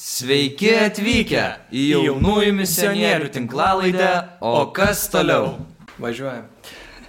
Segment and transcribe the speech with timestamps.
[0.00, 1.42] Sveiki atvykę
[1.76, 4.06] į jaunųjų misionierių tinklalaidę,
[4.40, 5.58] o kas toliau?
[6.00, 6.46] Važiuojam.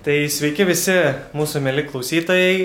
[0.03, 0.97] Tai sveiki visi
[1.31, 2.57] mūsų mėly klausytojai,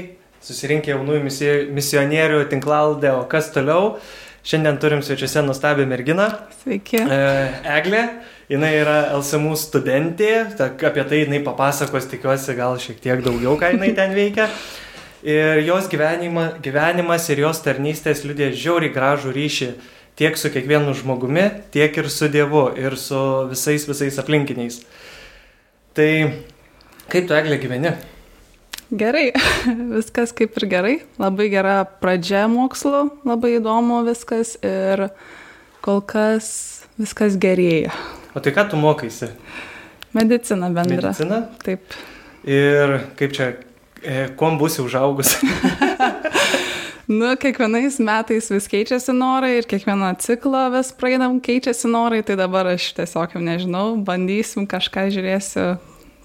[0.42, 4.00] susirinkę jaunųjų misionierių tinklalaidę, o kas toliau.
[4.46, 6.27] Šiandien turim svečiuose nuostabią merginą,
[6.64, 7.04] Sveiki.
[7.06, 7.22] e,
[7.79, 8.02] Eglė.
[8.50, 13.77] Jis yra LSMU studentė, ta, apie tai jinai papasakos, tikiuosi, gal šiek tiek daugiau, ką
[13.77, 14.50] jinai ten veikia.
[15.27, 19.70] Ir jos gyvenima, gyvenimas ir jos tarnystės liudė žiauriai gražų ryšį
[20.17, 23.19] tiek su kiekvienu žmogumi, tiek ir su Dievu, ir su
[23.51, 24.80] visais visais aplinkiniais.
[25.97, 26.11] Tai
[27.12, 27.93] kaip tu, Eglė, gyveni?
[28.97, 29.33] Gerai,
[29.97, 30.97] viskas kaip ir gerai.
[31.21, 35.09] Labai gera pradžia mokslo, labai įdomu viskas ir
[35.84, 36.48] kol kas
[36.96, 37.93] viskas gerėja.
[38.37, 39.29] O tai ką tu mokaisi?
[40.16, 41.12] Medicina bendra.
[41.12, 41.43] Medicina?
[41.65, 41.96] Taip.
[42.46, 43.51] Ir kaip čia,
[44.01, 45.37] e, kuom būsi užaugus?
[47.06, 52.66] Nu, kiekvienais metais vis keičiasi norai ir kiekvieną ciklą vis praeinam keičiasi norai, tai dabar
[52.73, 55.66] aš tiesiog jau nežinau, bandysim kažką žiūrėsiu,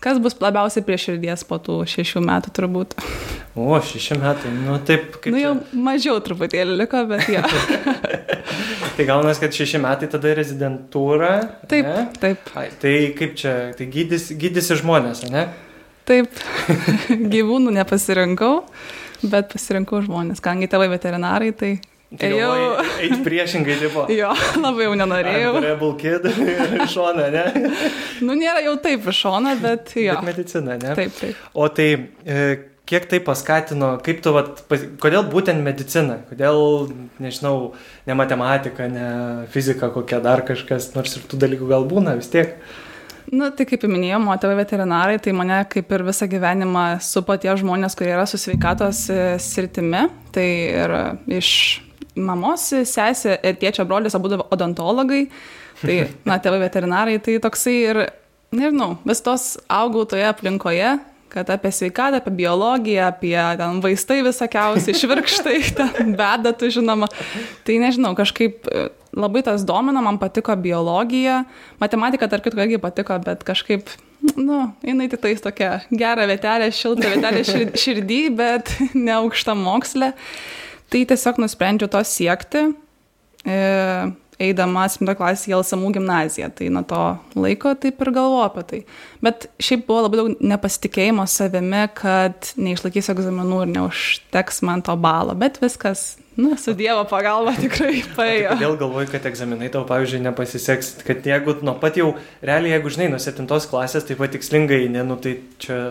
[0.01, 2.95] kas bus labiausiai prie širdies po tų šešių metų turbūt.
[3.53, 5.81] O, šeši metai, nu taip, kaip nu, jau čia.
[5.85, 7.43] mažiau truputėlį liko, bet jo.
[8.97, 11.35] Tai gaunas, kad šeši metai tada rezidentūra.
[11.69, 12.07] Taip, ne?
[12.21, 15.45] taip, Ai, tai kaip čia, tai gydys, gydysi žmonės, ne?
[16.09, 16.41] taip.
[17.33, 18.63] Gyvūnų nepasirinkau,
[19.23, 20.43] bet pasirinkau žmonės.
[20.43, 21.75] Kadangi tėvai veterinarai, tai
[22.11, 22.55] Tai Ėjau.
[22.99, 24.01] Eiti priešingai, tipo.
[24.11, 24.33] jo,
[24.65, 25.53] labai jau nenorėjau.
[25.63, 26.25] Rebel kid
[26.75, 27.69] ir šona, ne?
[28.19, 30.17] Nu, nėra jau taip iš šono, bet jo.
[30.17, 30.91] Bet medicina, ne?
[30.97, 31.39] Taip, taip.
[31.55, 31.87] O tai
[32.27, 32.41] e,
[32.91, 34.59] kiek tai paskatino, kaip tu, vat,
[34.99, 36.91] kodėl būtent medicina, kodėl,
[37.23, 37.71] nežinau,
[38.09, 39.07] ne matematika, ne
[39.55, 42.57] fizika kokia dar kažkas, nors ir tų dalykų gal būna vis tiek.
[43.29, 47.53] Nu, tai kaip ir minėjau, tėvai veterinarai, tai mane kaip ir visą gyvenimą supo tie
[47.59, 50.07] žmonės, kurie yra su sveikatos e, sritimi.
[50.33, 50.95] Tai ir
[51.37, 51.51] iš
[52.15, 55.27] mamos sesė ir tėčio brolis abu odontologai.
[55.81, 55.97] Tai,
[56.29, 58.03] na, tėvai veterinarai, tai toksai ir,
[58.55, 60.97] nežinau, vis tos augau toje aplinkoje,
[61.31, 67.07] kad apie sveikatą, apie biologiją, apie ten vaistai visokiausi, švirkštai, ten bedatų, žinoma.
[67.67, 71.41] Tai nežinau, kažkaip e, labai tas domina, man patiko biologija,
[71.81, 73.89] matematika tarp kitko irgi patiko, bet kažkaip,
[74.37, 78.73] nu, jinai tik tais tokia gera vietelė, šilta vietelė šir- širdį, bet
[79.05, 80.13] ne aukšta mokslė.
[80.91, 82.65] Tai tiesiog nusprendžiau to siekti,
[83.47, 83.59] e,
[84.41, 86.49] eidama 7 klasį į Elsamų gimnaziją.
[86.57, 87.01] Tai nuo to
[87.39, 88.79] laiko taip ir galvoju apie tai.
[89.23, 95.35] Bet šiaip buvo labai daug nepasitikėjimo savimi, kad neišlaikysiu egzaminų ir neužteks man to balo.
[95.37, 98.55] Bet viskas, nu, su Dievo pagalba tikrai paėjo.
[98.55, 102.13] Kodėl galvoji, kad egzaminai tau, pavyzdžiui, nepasiseks, kad jeigu nuo pat jau,
[102.45, 105.81] realiai, jeigu žinai, nuo 7 klasės, tai patikslingai, ne, nu tai čia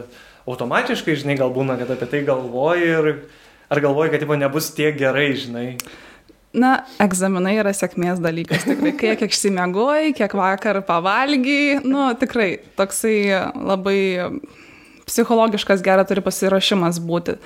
[0.51, 3.13] automatiškai, žinai, gal būna, kad apie tai galvoji ir
[3.71, 5.67] ar galvoji, kad tipo, nebus tiek gerai, žinai.
[6.51, 8.65] Na, egzaminai yra sėkmės dalykas.
[8.67, 13.19] Tikrai, kiek išsimiegoji, kiek vakar pavalgy, nu, tikrai toksai
[13.55, 14.01] labai
[15.07, 17.37] psichologiškas geras turi pasirašymas būti.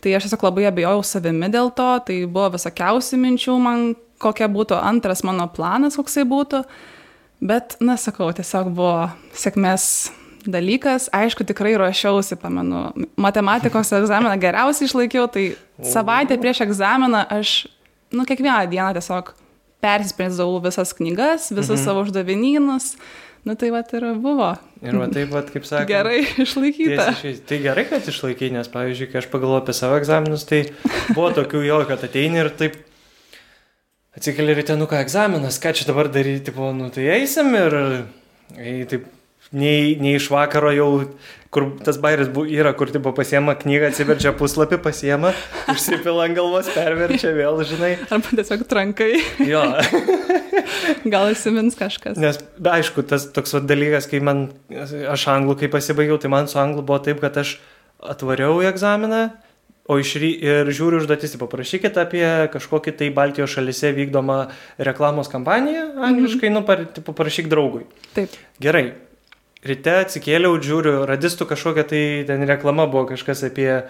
[0.00, 3.90] Tai aš tiesiog labai abejojau savimi dėl to, tai buvo visokiausių minčių man,
[4.20, 6.64] kokia būtų antras mano planas, koksai būtų.
[7.40, 9.84] Bet, na, sakau, tiesiog buvo sėkmės
[10.44, 11.08] dalykas.
[11.14, 12.88] Aišku, tikrai ruošiausi, pamenu,
[13.20, 15.52] matematikos egzaminą geriausiai išlaikiau, tai
[15.84, 17.62] savaitę prieš egzaminą aš,
[18.12, 19.34] nu, kiekvieną dieną tiesiog
[19.80, 21.84] persisprendžiau visas knygas, visus mhm.
[21.84, 22.94] savo uždavinynus.
[23.48, 24.50] Nu, tai va ir buvo.
[24.84, 25.86] Ir va taip, va, kaip sakė.
[25.88, 27.06] Gerai išlaikyta.
[27.08, 30.66] Tiesiai, tai gerai, kad išlaikai, nes, pavyzdžiui, kai aš pagalvoju apie savo egzaminus, tai
[31.14, 32.76] buvo tokių jo, kad ateini ir taip
[34.16, 37.78] atsikeli ryte, nu ką, egzaminas, ką čia dabar daryti, tipo, nu tai eisim ir
[38.58, 39.08] ei, taip,
[39.52, 40.90] nei, nei iš vakaro jau,
[41.50, 45.32] kur tas bairis bu, yra, kur tipo pasiema knygą, atsiverčia puslapį, pasiema,
[45.72, 47.96] užsipila ant galvos, perverčia vėl, žinai.
[48.08, 49.12] Arba tiesiog trankai.
[49.48, 49.64] Jo,
[51.12, 52.18] Gal įsimins kažkas.
[52.20, 56.50] Nes, be, aišku, tas toks vat, dalykas, kai man, aš anglų, kai pasibaigiau, tai man
[56.50, 57.56] su anglų buvo taip, kad aš
[58.00, 59.24] atvariau į egzaminą,
[59.90, 60.30] o iš ry...
[60.38, 64.40] ir žiūriu užduotis, paprašykit apie kažkokį tai Baltijos šalise vykdomą
[64.78, 67.86] reklamos kampaniją, angliškai, nu, par, tipo, parašyk draugui.
[68.16, 68.36] Taip.
[68.62, 68.90] Gerai.
[69.66, 73.82] Ryte atsikėliau, žiūriu, radistų kažkokia tai ten reklama buvo kažkas apie e,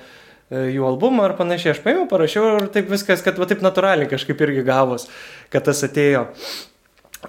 [0.75, 1.77] jų albumą ar panašiai.
[1.77, 5.07] Aš paėmiau, parašiau ir taip viskas, kad va taip natūraliai kažkaip irgi gavos,
[5.55, 6.25] kad tas atėjo.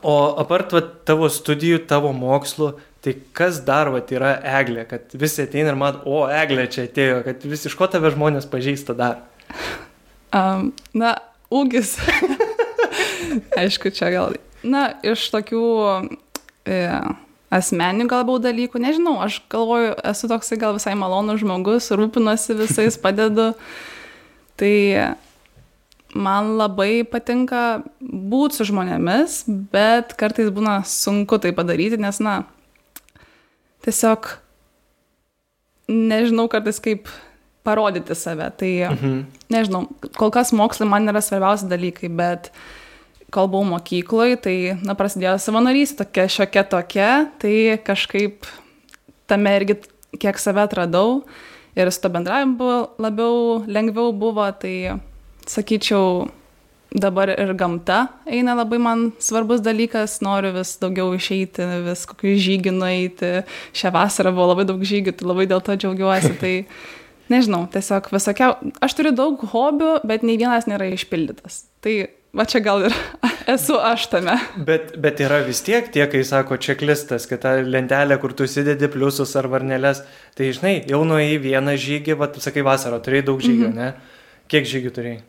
[0.01, 2.71] O apart va, tavo studijų, tavo mokslų,
[3.05, 7.21] tai kas dar va, yra eglė, kad visi ateina ir man, o eglė čia atėjo,
[7.27, 9.21] kad vis iš ko tave žmonės pažįsta dar.
[10.31, 11.17] Um, na,
[11.51, 11.97] ūgis.
[13.59, 14.37] Aišku, čia gal.
[14.63, 15.63] Na, iš tokių
[16.63, 16.77] e,
[17.51, 23.51] asmeninių galbūt dalykų, nežinau, aš galvoju, esu toksai gal visai malonus žmogus, rūpinuosi visais, padedu.
[24.59, 24.75] Tai
[26.15, 32.41] man labai patinka būti su žmonėmis, bet kartais būna sunku tai padaryti, nes, na,
[33.85, 34.29] tiesiog
[35.91, 37.09] nežinau kartais kaip
[37.67, 38.47] parodyti save.
[38.57, 39.17] Tai, mhm.
[39.53, 39.85] nežinau,
[40.17, 42.61] kol kas mokslai man yra svarbiausi dalykai, bet kol
[43.31, 47.11] buvau mokykloje, tai, na, prasidėjo savanorystė tokia šiokia tokia,
[47.41, 47.55] tai
[47.85, 48.49] kažkaip
[49.31, 49.79] tame irgi
[50.19, 51.21] kiek save atradau
[51.75, 54.99] ir su to bendravimu labiau lengviau buvo, tai
[55.47, 56.27] sakyčiau,
[56.91, 62.73] dabar ir gamta eina labai man svarbus dalykas, noriu vis daugiau išeiti, vis kokių žygių
[62.75, 63.31] nueiti.
[63.77, 66.33] Šią vasarą buvo labai daug žygių, tai labai dėl to džiaugiuosi.
[66.41, 66.53] Tai
[67.31, 71.63] nežinau, tiesiog visokia, aš turiu daug hobių, bet nei vienas nėra išpildytas.
[71.83, 71.95] Tai
[72.33, 72.95] va čia gal ir
[73.55, 74.37] esu aš tame.
[74.67, 78.89] Bet, bet yra vis tiek tie, kai sako čeklistas, kad ta lentelė, kur tu įsidedi
[78.91, 80.03] pliusus ar varneles,
[80.37, 83.91] tai žinai, jau nuėjai vieną žygį, va, sakai vasarą, turėjai daug žygių, mm -hmm.
[83.91, 84.47] ne?
[84.51, 85.21] Kiek žygių turėjai?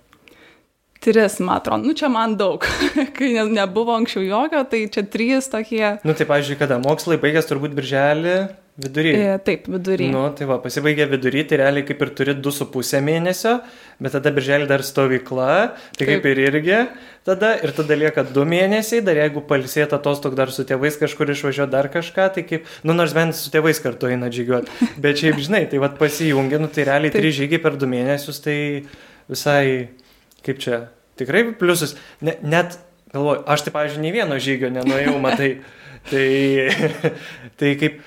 [1.03, 2.63] Tris, man atrodo, nu čia man daug,
[3.17, 5.99] kai ne, nebuvo anksčiau jokio, tai čia trys tokie.
[6.07, 8.37] Nu tai, pavyzdžiui, kada mokslai baigęs turbūt birželį,
[8.77, 9.13] vidury.
[9.15, 10.09] E, taip, vidury.
[10.13, 13.59] Nu tai va, pasibaigė vidury, tai realiai kaip ir turi du su pusę mėnesio,
[14.03, 15.49] bet tada birželį dar stovykla,
[15.97, 16.11] tai taip.
[16.11, 16.79] kaip ir irgi
[17.27, 21.69] tada, ir tada lieka du mėnesiai, dar jeigu palsėt atostog dar su tėvais kažkur išvažiuoja
[21.73, 25.67] dar kažką, tai kaip, nu nors bent su tėvais kartu eina žygiuoti, bet šiaip žinai,
[25.71, 28.57] tai va pasijungia, nu tai realiai trys žygiai per du mėnesius, tai
[29.31, 29.93] visai
[30.43, 30.87] kaip čia,
[31.21, 31.95] tikrai pliusus,
[32.25, 32.79] ne, net,
[33.13, 35.53] galvoju, aš tai, pavyzdžiui, nei vieno žygio nenuėjau, matai,
[36.11, 36.27] tai,
[37.61, 38.03] tai kaip,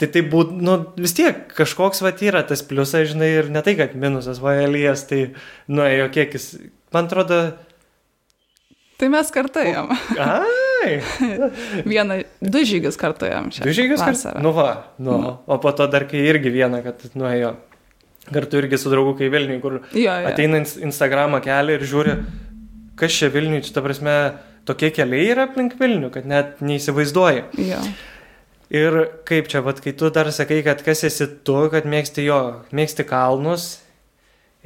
[0.00, 3.74] tai tai būtų, nu, vis tiek kažkoks va yra tas pliusas, žinai, ir ne tai,
[3.78, 5.32] kad minusas, va, Elijas, tai
[5.70, 6.50] nuėjo kiekis,
[6.94, 7.40] man atrodo.
[8.98, 9.92] Tai mes kartuojam.
[10.28, 10.98] Ai.
[11.86, 13.66] vieną, du žygius kartuojam šią.
[13.66, 14.42] Du žygius kartuojam.
[14.42, 14.68] Nu va,
[14.98, 15.32] nu, nu.
[15.46, 17.56] O po to dar kai irgi vieną, kad nuėjo
[18.32, 20.28] kartu irgi su draugu kai Vilniui, kur jo, jo.
[20.28, 22.14] ateina Instagramą kelią ir žiūri,
[22.98, 24.16] kas čia Vilniui, čia ta prasme,
[24.68, 27.46] tokie keliai yra aplink Vilnių, kad net neįsivaizduoji.
[27.70, 27.80] Jo.
[28.68, 32.40] Ir kaip čia, vad, kai tu dar sakai, kad kas esi tu, kad mėgsti jo,
[32.76, 33.78] mėgsti kalnus,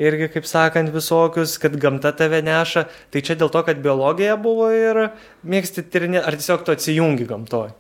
[0.00, 4.72] irgi, kaip sakant, visokius, kad gamta tave neša, tai čia dėl to, kad biologija buvo
[4.74, 5.04] ir
[5.46, 7.76] mėgsti tyrinėti, ar tiesiog tu atsijungi gamtoje?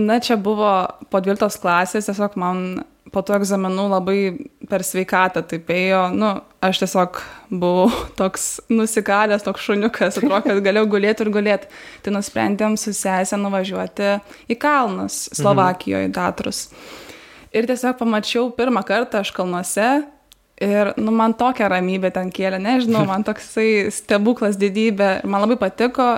[0.00, 0.72] Na, čia buvo
[1.12, 4.18] po 12 klasės, tiesiog man po tų egzaminų labai
[4.70, 6.30] per sveikatą taip ėjo, nu,
[6.62, 7.18] aš tiesiog
[7.50, 7.90] buvau
[8.20, 11.70] toks nusikalęs, toks šuniukas, atrodo, kad galėjau gulėti ir gulėti.
[12.04, 14.16] Tai nusprendėm su sesė nuvažiuoti
[14.52, 16.16] į kalnus Slovakijoje, mhm.
[16.16, 16.66] Tatrus.
[17.52, 19.88] Ir tiesiog pamačiau pirmą kartą aš kalnuose
[20.62, 26.14] ir, nu, man tokia ramybė ten kėlė, nežinau, man toksai stebuklas didybė, man labai patiko,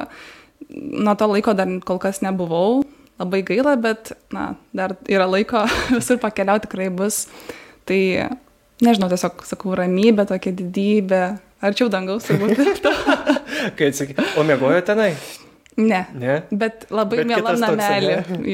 [0.68, 2.84] nuo to laiko dar kol kas nebuvau
[3.20, 5.64] labai gaila, bet, na, dar yra laiko
[5.98, 7.24] visur pakeliauti tikrai bus.
[7.88, 8.00] Tai,
[8.84, 11.22] nežinau, tiesiog sakau, ramybė, tokia didybė,
[11.64, 12.84] arčiau dangaus turbūt.
[13.76, 15.12] Kai atsakai, o mėgojo tenai?
[15.76, 16.06] Ne.
[16.14, 16.34] ne.
[16.54, 18.12] Bet labai mielam namelį.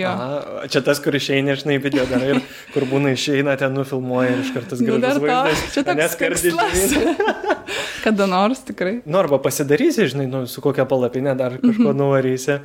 [0.09, 0.29] Aha,
[0.73, 2.41] čia tas, kur išeina, žinai, video dar ir
[2.73, 5.65] kur būna išeina, ten nufilmuoja ir iš kartos gražus nu, vaizdas.
[5.75, 6.95] Čia toks skardis.
[8.07, 8.95] Kada nors tikrai.
[9.05, 12.01] Nu, arba pasidarysi, žinai, nu, su kokia palapinė dar kažko mm -hmm.
[12.01, 12.59] nuvarysi.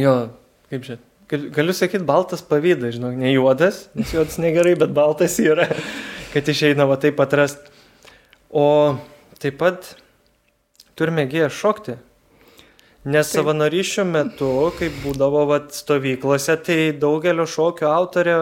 [0.00, 0.16] Jo,
[0.72, 0.96] kaip čia,
[1.28, 5.68] galiu sakyti, baltas pavydas, žinok, ne juodas, nes juodas negerai, bet baltas yra,
[6.32, 7.68] kad išeina va taip atrast.
[8.48, 8.96] O
[9.40, 9.94] taip pat
[10.96, 11.98] turime giją šokti.
[13.02, 13.40] Nes taip.
[13.40, 14.48] savanorysčių metu,
[14.78, 18.36] kai būdavo vat, stovyklose, tai daugelio šokio autorė,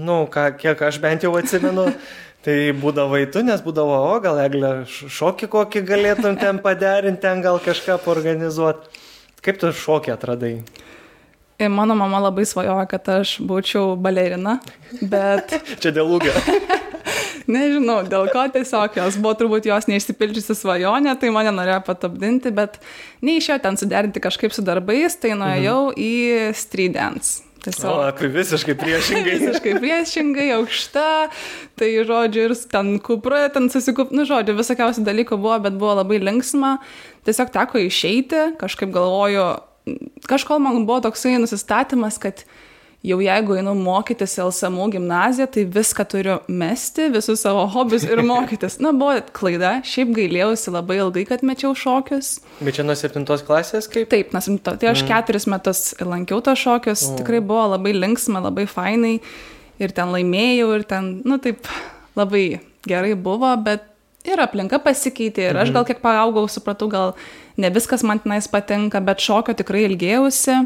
[0.00, 1.90] nu, ką, kiek aš bent jau atsimenu,
[2.46, 7.44] tai būdavo į tu, nes būdavo, o gal eglė šokį kokį galėtum ten paderinti, ten
[7.44, 9.04] gal kažką organizuoti.
[9.42, 10.54] Kaip tu šokį atradai?
[11.70, 14.56] Mano mama labai svajoja, kad aš būčiau balerina,
[15.00, 15.52] bet...
[15.82, 16.32] Čia dėl ūgio.
[17.52, 22.78] Nežinau, dėl ko tiesiog jos buvo turbūt jos neišsipildžiusi svajonė, tai mane norėjo patapdinti, bet
[23.26, 26.02] neišėjo ten suderinti kažkaip su darbais, tai nuėjau mhm.
[26.02, 27.42] į street dance.
[27.62, 27.90] Tiesiog.
[27.94, 29.34] O, tai visiškai priešingai.
[29.38, 31.08] visiškai priešingai, aukšta,
[31.78, 36.18] tai žodžiu, ir ten kupra, ten susikup, nu žodžiu, visokiausių dalykų buvo, bet buvo labai
[36.22, 36.80] linksma.
[37.26, 39.46] Tiesiog teko išeiti, kažkaip galvoju,
[40.28, 42.44] kažkol man buvo toksai nusistatymas, kad
[43.02, 48.78] jau jeigu einu mokytis LSMU gimnaziją, tai viską turiu mesti, visus savo hobius ir mokytis.
[48.82, 52.36] Na, buvo klaida, šiaip gailėjausi labai ilgai, kad mečiau šokius.
[52.62, 54.06] Bet čia nuo septintos klasės kaip?
[54.12, 54.78] Taip, nuo septintos.
[54.82, 55.10] Tai aš mm.
[55.10, 57.22] keturis metus lankiau tos šokius, mm.
[57.22, 59.16] tikrai buvo labai linksma, labai fainai
[59.82, 61.66] ir ten laimėjau ir ten, nu taip,
[62.18, 62.46] labai
[62.86, 63.88] gerai buvo, bet
[64.28, 65.76] ir aplinka pasikeitė ir aš mhm.
[65.78, 67.14] gal kiek paaugau, supratau, gal
[67.60, 70.60] ne viskas man tenais patinka, bet šokio tikrai ilgėjausi,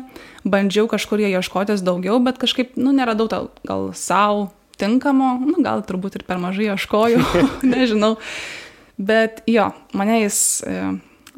[0.46, 5.82] bandžiau kažkur jo ieškotis daugiau, bet kažkaip, nu, neradau tau gal savo tinkamo, nu, gal
[5.86, 7.24] turbūt ir per mažai ieškojau,
[7.72, 8.16] nežinau.
[8.96, 10.76] Bet jo, mane jis e,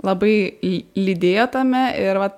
[0.06, 2.36] labai ly- lydėjo tame ir vat,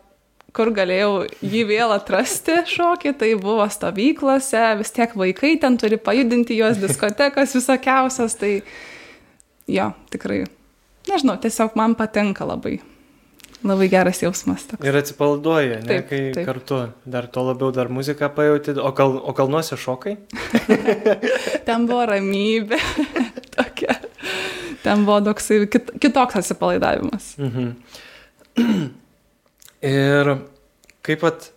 [0.57, 6.57] kur galėjau jį vėl atrasti šokį, tai buvo stovyklose, vis tiek vaikai ten turi pajudinti
[6.59, 8.57] juos, diskotekas visokiausias, tai
[9.71, 10.45] jo, tikrai,
[11.09, 12.79] nežinau, tiesiog man patinka labai.
[13.61, 14.63] Labai geras jausmas.
[14.71, 14.81] Toks.
[14.89, 16.47] Ir atsipalaiduoja, ne, Taip, kai taip.
[16.49, 20.15] kartu dar to labiau dar muziką pajauti, o, kal, o kalnuose šokai?
[21.69, 22.79] Ten buvo ramybė.
[23.57, 23.99] Tokia.
[24.81, 27.35] Ten buvo toksai kit, kitoks atsipalaidavimas.
[27.37, 27.69] Mhm.
[29.91, 30.33] Ir
[31.05, 31.51] kaip pat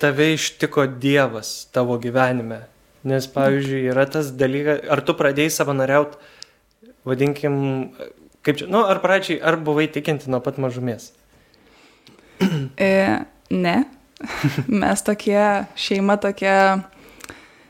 [0.00, 2.62] tave ištiko Dievas tavo gyvenime?
[3.06, 6.18] Nes, pavyzdžiui, yra tas dalykas, ar tu pradėjai savanoriauti,
[7.06, 7.58] vadinkim,
[8.46, 11.12] kaip čia, nu, ar pradžiai, ar buvai tikinti nuo pat mažumės?
[12.76, 13.22] E,
[13.54, 13.76] ne.
[14.82, 15.40] Mes tokie,
[15.78, 16.56] šeima tokie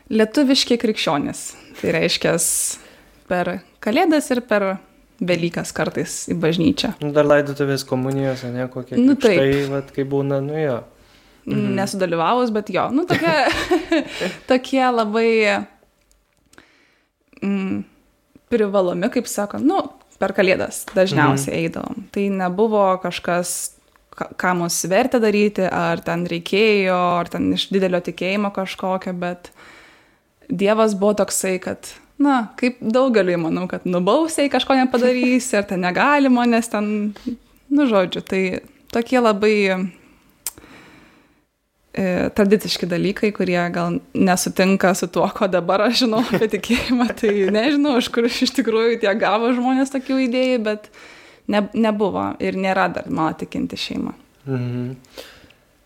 [0.08, 1.46] lietuviški krikščionys.
[1.76, 2.36] Tai reiškia
[3.28, 4.64] per Kalėdas ir per
[5.16, 6.96] Velykas kartais į bažnyčią.
[7.00, 8.98] Nu, dar laidotuvės komunijos, ne kokie.
[9.00, 9.38] Nu, taip.
[9.40, 10.80] Tai, vad, kai būna, nu jo.
[11.46, 11.76] Mhm.
[11.78, 13.34] Nesudalyvavus, bet jo, nu tokie,
[14.50, 15.30] tokie labai
[17.42, 17.84] mm,
[18.50, 19.78] privalomi, kaip sako, nu,
[20.18, 21.62] per Kalėdas dažniausiai mhm.
[21.62, 22.06] eidavom.
[22.10, 23.52] Tai nebuvo kažkas,
[24.16, 29.52] ką mus vertė daryti, ar ten reikėjo, ar ten iš didelio tikėjimo kažkokio, bet
[30.46, 31.88] Dievas buvo toksai, kad,
[32.22, 36.90] na, kaip daugeliui, manau, kad nubausiai kažko nepadarysi, ar ten negalima, nes ten,
[37.66, 38.42] nu, žodžiu, tai
[38.94, 39.56] tokie labai
[41.96, 47.08] tradiciški dalykai, kurie gal nesutinka su tuo, ko dabar aš žinau apie tikėjimą.
[47.20, 50.90] Tai nežinau, iš kur iš tikrųjų tie gavo žmonės tokių idėjų, bet
[51.52, 54.12] ne, nebuvo ir nėra dar mano tikinti šeima.
[54.44, 54.92] Mhm.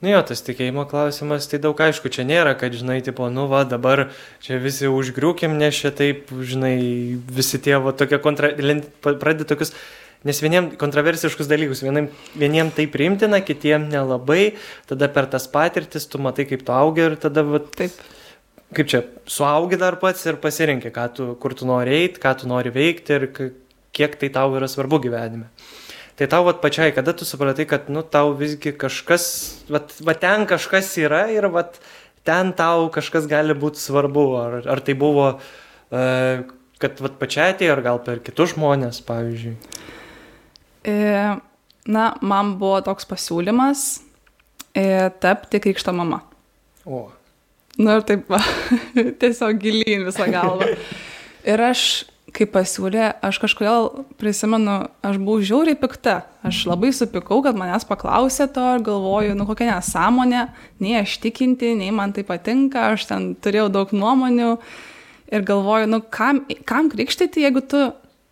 [0.00, 3.66] Nu jo, tas tikėjimo klausimas, tai daug aišku, čia nėra, kad, žinai, tipo, nu va,
[3.68, 4.06] dabar
[4.40, 6.72] čia visi užgriūkim, nes čia taip, žinai,
[7.28, 8.48] visi tie, va, tokie kontra...
[9.04, 9.74] pradė tokius,
[10.26, 14.54] nes vieniem kontroversiškus dalykus, vieniem, vieniem tai priimtina, kitiem nelabai,
[14.90, 17.96] tada per tas patirtis tu matai, kaip tu augi ir tada, va, Taip.
[18.76, 22.50] kaip čia, suaugi dar pats ir pasirinki, ką tu, kur tu nori eiti, ką tu
[22.50, 23.30] nori veikti ir
[23.96, 25.48] kiek tai tau yra svarbu gyvenime.
[26.20, 29.24] Tai tau vat pačiai, kada tu supratai, kad, nu, tau visgi kažkas,
[29.72, 31.80] vat, vat ten kažkas yra ir vat
[32.28, 36.42] ten tau kažkas gali būti svarbu, ar, ar tai buvo, uh,
[36.76, 39.79] kad vat pačiai tai, ar gal per kitus žmonės, pavyzdžiui.
[40.84, 40.96] E,
[41.86, 43.86] na, man buvo toks pasiūlymas
[44.74, 46.22] e, tapti krikšto mama.
[46.86, 47.08] O.
[47.80, 48.40] Nu ir taip, va,
[49.20, 50.72] tiesiog gilyn visą galvą.
[51.48, 51.84] Ir aš,
[52.36, 53.88] kai pasiūlė, aš kažkodėl
[54.20, 56.20] prisimenu, aš buvau žiauriai pikta.
[56.46, 60.46] Aš labai supikau, kad manęs paklausė to ir galvoju, nu kokia nesąmonė,
[60.80, 64.54] nei aš tikinti, nei man tai patinka, aš ten turėjau daug nuomonių
[65.30, 67.84] ir galvoju, nu kam, kam krikštyti, jeigu tu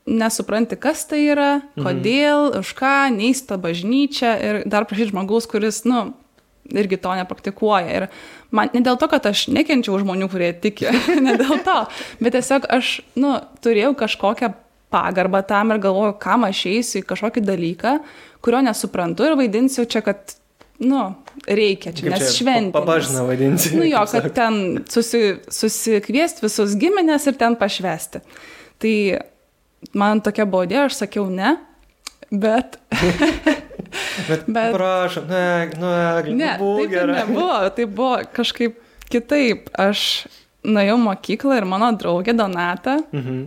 [0.09, 2.63] nesupranti, kas tai yra, kodėl, mhm.
[2.63, 6.09] už ką, neįsta bažnyčia ir dar prašyti žmogaus, kuris, nu,
[6.73, 8.01] irgi to nepraktikuoja.
[8.01, 8.07] Ir
[8.55, 10.89] man ne dėl to, kad aš nekenčiau žmonių, kurie tiki,
[11.27, 11.79] ne dėl to,
[12.23, 14.53] bet tiesiog aš, nu, turėjau kažkokią
[14.93, 17.97] pagarbą tam ir galvoju, kam aš eisiu į kažkokį dalyką,
[18.45, 20.37] kurio nesuprantu ir vaidinsiu čia, kad,
[20.81, 21.03] nu,
[21.45, 22.73] reikia čia, nes šventė.
[22.77, 23.75] Pabažina vadinsi.
[23.77, 28.23] Nu jo, kad ten susi, susikviesti visus giminės ir ten pašvesti.
[28.79, 28.95] Tai
[29.95, 31.57] man tokia buvo idėja, aš sakiau ne,
[32.31, 32.79] bet
[34.29, 37.15] Bet, bet- prašom, ne, nu, Eglė, Ne, būk taip ir gera.
[37.23, 38.75] nebuvo, tai buvo kažkaip
[39.09, 39.71] kitaip.
[39.81, 40.27] Aš
[40.69, 43.39] nuėjau mokyklą ir mano draugė Donata, Mhm.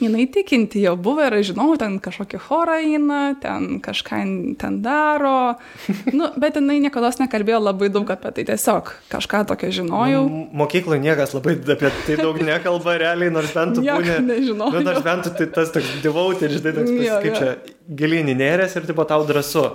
[0.00, 4.18] Jinai tikinti jau buvo ir aš žinau, ten kažkokį chorą eina, ten kažką
[4.58, 5.54] ten daro.
[6.16, 10.24] Nu, bet jinai niekada nekalbėjo labai daug apie tai, tiesiog kažką tokio žinojau.
[10.26, 14.18] M- Mokykloje niekas labai apie tai daug nekalba realiai, nors bent tu būni.
[14.26, 14.72] nežinojau.
[14.74, 17.54] Nu, nors bent tu tai tas toks devoted, žinai, toks Jo, kaip čia
[18.00, 19.66] gilinį nerės ir tipo tau drąsu.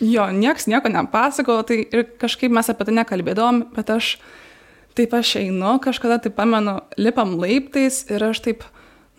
[0.00, 4.16] Jo, nieks nieko nepasakojo, tai ir kažkaip mes apie tai nekalbėdavom, bet aš
[4.96, 8.64] taip aš einu, kažkada tai pamenu, lipam laiptais ir aš taip,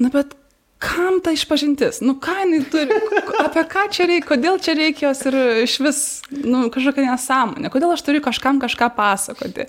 [0.02, 0.36] na bet
[0.78, 2.98] kam ta išpažintis, nu ką jinai turi,
[3.42, 7.96] apie ką čia reikia, kodėl čia reikia jos ir iš vis, nu kažkokia nesąmonė, kodėl
[7.96, 9.66] aš turiu kažkam kažką pasakoti.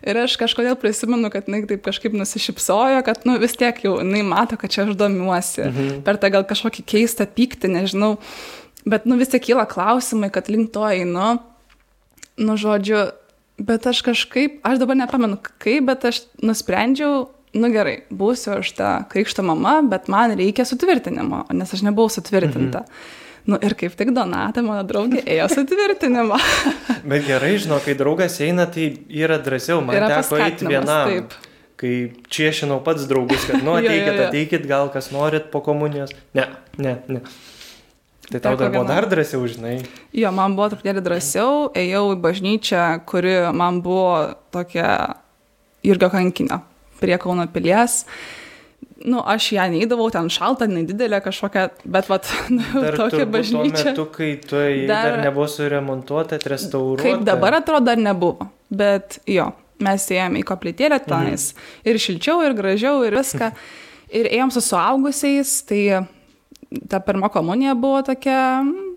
[0.00, 4.22] Ir aš kažkodėl prisimenu, kad jinai taip kažkaip nusišypsojo, kad, nu vis tiek jau jinai
[4.24, 6.02] mato, kad čia aš domiuosi, mhm.
[6.04, 8.14] per tą gal kažkokį keistą pyktį, nežinau.
[8.88, 11.34] Bet, nu, vis tiek kyla klausimai, kad link to einu.
[12.40, 13.10] Nu, žodžiu,
[13.60, 18.90] bet aš kažkaip, aš dabar nepamenu kaip, bet aš nusprendžiau, nu gerai, būsiu aš ta
[19.10, 22.84] krikšto mama, bet man reikia sutvirtinimo, nes aš nebuvau sutvirtinta.
[22.86, 23.18] Mhm.
[23.50, 26.36] Nu ir kaip tik Donata, mano draugė, ėjo sutvirtinimą.
[27.10, 31.08] Bet gerai, žinau, kai draugas eina, tai yra drąsiau, man Yra teko eiti vienam.
[31.08, 31.38] taip.
[31.80, 31.94] kai
[32.28, 34.26] čiešinau pats draugus, kad, nu, Jo, jo, ateikit, jo.
[34.28, 36.12] ateikit, gal kas norit po komunijos.
[36.36, 37.22] Ne, ne, ne.
[38.30, 39.78] Tai tau dar buvo dar drąsiau, žinai.
[40.14, 45.16] Jo, man buvo truputėlį drąsiau, ėjau į bažnyčią, kuri man buvo tokia
[45.80, 46.60] irgi kankinė
[47.00, 48.04] prie Kauno pilies.
[49.00, 53.94] Nu, aš ją neįdavau, ten šalta, nedidelė kažkokia, bet vat, nu, tokia bažnyčia.
[53.96, 57.06] Tuo metu, kai tu dar, Dar- nebuvo suremontuota, restauruota.
[57.06, 58.50] Kaip dabar atrodo, dar nebuvo.
[58.68, 59.48] Bet jo,
[59.80, 61.50] mes ėjome į koplytėlę tenais.
[61.54, 61.70] Mhm.
[61.88, 63.54] Ir šilčiau, ir gražiau, ir viską.
[64.10, 66.00] Ir ėjom su suaugusiais, tai
[66.90, 68.88] ta pirma komunija buvo tokia mm,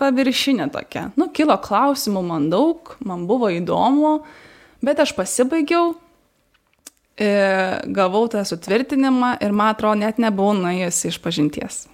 [0.00, 1.06] paviršinė tokia.
[1.16, 4.18] Nu, kilo klausimų man daug, man buvo įdomu,
[4.84, 5.94] bet aš pasibaigiau,
[7.18, 11.84] gavau tą sutvirtinimą ir man atrodo net nebuvau nuėjusi iš pažinties.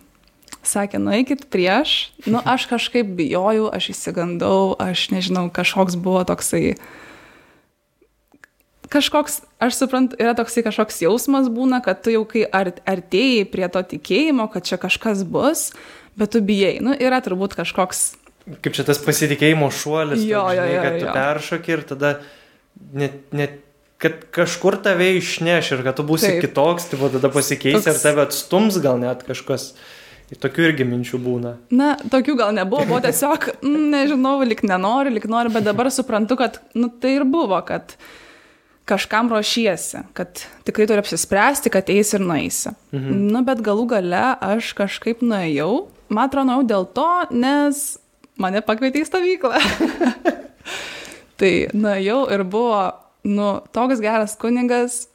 [0.65, 6.77] Sakė, nueikit prieš, nu aš kažkaip bijojau, aš įsigandau, aš nežinau, kažkoks buvo toksai,
[8.93, 13.69] kažkoks, aš suprantu, yra toksai kažkoks jausmas būna, kad tu jau kai ar, artėjai prie
[13.73, 15.71] to tikėjimo, kad čia kažkas bus,
[16.21, 18.09] bet tu bijai, nu yra turbūt kažkoks,
[18.65, 21.12] Kaip čia tas pasitikėjimo šuolis, Jo, toks, jo, žinai, jo, kad tu jo.
[21.15, 22.12] peršoki ir tada
[22.97, 23.59] net, net
[24.00, 26.45] kad kažkur tave išneš ir kad tu būsi Taip.
[26.47, 29.75] Kitoks, tai tada pasikeis Toks- ir tave atstums gal net kažkas.
[30.30, 31.57] Ir tokių irgi minčių būna.
[31.75, 36.38] na, tokių gal nebuvo, buvo tiesiog, mm, nežinau, lik nenori, lik nori, bet dabar suprantu,
[36.38, 37.97] kad, nu tai ir buvo, kad
[38.87, 42.73] kažkam ruošiesi, kad tikrai turi apsispręsti, kad eisi ir nueisi.
[42.95, 43.26] Mhm.
[43.35, 47.85] Nu, bet galų gale aš kažkaip nuėjau, man atrodo, nuėjau dėl to, nes
[48.40, 49.61] mane pakvietė į stovyklą.
[51.42, 52.83] tai nuėjau ir buvo,
[53.25, 55.07] nu, toks geras kunigas.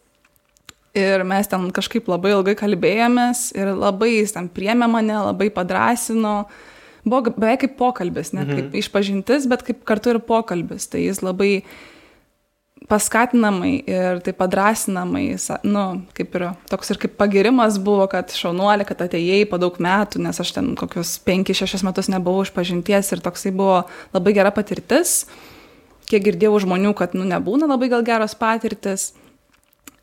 [0.95, 6.45] Ir mes ten kažkaip labai ilgai kalbėjomės ir labai jis ten priemė mane, labai padrasino.
[7.05, 8.77] Buvo beveik kaip pokalbis, ne kaip Mhm.
[8.79, 10.87] išpažintis, bet kaip kartu ir pokalbis.
[10.89, 11.63] Tai jis labai
[12.87, 15.83] paskatinamai ir taip padrasinamai, nu,
[16.13, 20.39] kaip ir toks ir kaip pagirimas buvo, kad šaunuolė, kad atėjai po daug metų, nes
[20.39, 25.25] aš ten kokius 5-6 metus nebuvau iš pažinties ir toksai buvo labai gera patirtis.
[26.09, 29.09] Kiek girdėjau žmonių, kad, nu, nebūna labai gal geros patirtis.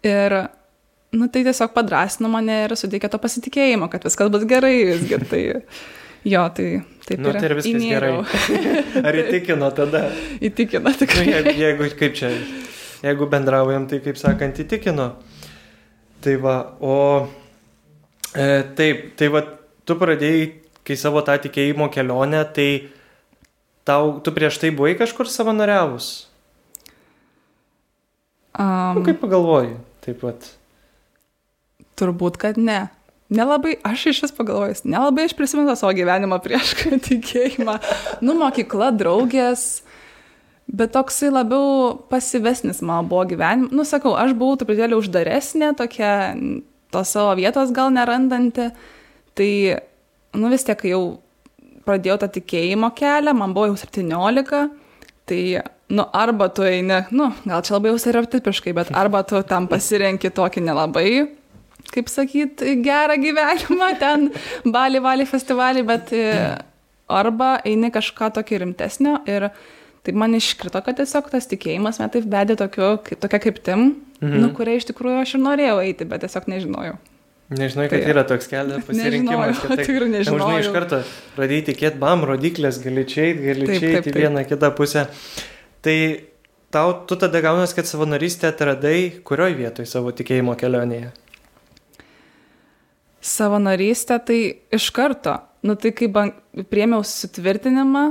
[0.03, 0.35] Ir,
[1.15, 5.19] nu, tai tiesiog padrasino mane ir suteikė to pasitikėjimo, kad viskas bus gerai visgi.
[5.31, 5.43] Tai,
[6.27, 6.67] jo, tai
[7.07, 8.25] taip Nu, tai ir viskas įnėriau.
[9.07, 10.09] Ar įtikino tada?
[10.43, 11.27] Įtikina Nu, tikrai.
[11.29, 12.33] jeigu, jeigu, kaip čia,
[13.05, 15.13] jeigu bendraujam, tai kaip sakant, įtikino.
[16.23, 16.97] Tai va, o
[18.35, 19.45] e, taip, tai va,
[19.87, 20.51] tu pradėjai,
[20.87, 22.69] kai savo tą tikėjimo kelionę, tai
[23.89, 26.29] tau, tu prieš tai buvai kažkur savanoriavus.
[28.53, 30.51] Um, Nu, kaip pagalvoji, taip pat.
[31.97, 32.91] Turbūt, kad ne.
[33.33, 36.75] Nelabai, aš iš vis pagalvojus, nelabai aš prisimenu savo gyvenimą prieš
[37.09, 37.79] tikėjimą.
[38.21, 39.81] Nu, mokykla, draugės,
[40.69, 43.73] bet toksai labiau pasivesnis mano buvo gyvenimas.
[43.73, 46.13] Nu, sakau, aš buvau truputėlį uždaresnė, tokia
[46.93, 48.69] tos savo vietos gal nerandanti.
[49.33, 49.51] Tai,
[50.37, 51.03] nu vis tiek, jau
[51.87, 54.65] pradėjau tą tikėjimo kelią, man buvo jau 17,
[55.31, 55.43] tai,
[55.93, 60.33] nu, arba tu eini, nu, gal čia labai jau stereotipiškai, bet arba tu tam pasirenki
[60.35, 61.09] tokį nelabai
[61.93, 64.31] kaip sakyt, gerą gyvenimą ten,
[64.65, 66.25] balį, valį, festivalį, bet e,
[67.13, 69.51] arba eini kažką tokio rimtesnio ir
[70.03, 73.85] taip man iškrito, kad tiesiog tas tikėjimas man taip vedė tokiu, kaip, tokia kryptim,
[74.23, 74.39] mhm.
[74.43, 76.97] nu, kuria iš tikrųjų aš ir norėjau eiti, bet tiesiog nežinojau.
[77.53, 79.53] Nežinai, kad Tai- yra toks kelias pasirinkimas.
[79.53, 80.49] Nežinojau, kad tai- tikrai nežinojau.
[80.49, 81.01] Žinai, iš karto
[81.37, 85.07] pradėjai tikėti, bam, rodiklės, gali čia eiti, gali Taip, čia eiti į vieną kitą pusę.
[85.85, 85.97] Tai
[86.73, 91.11] tau, tu tada gaunas, kad savanorystę atradai kurioj vietoj savo tikėjimo kelionėje.
[93.23, 94.39] Savanorystė tai
[94.75, 96.33] iš karto, nu tai kai ban-
[96.73, 98.07] priėmiau sutvirtinimą,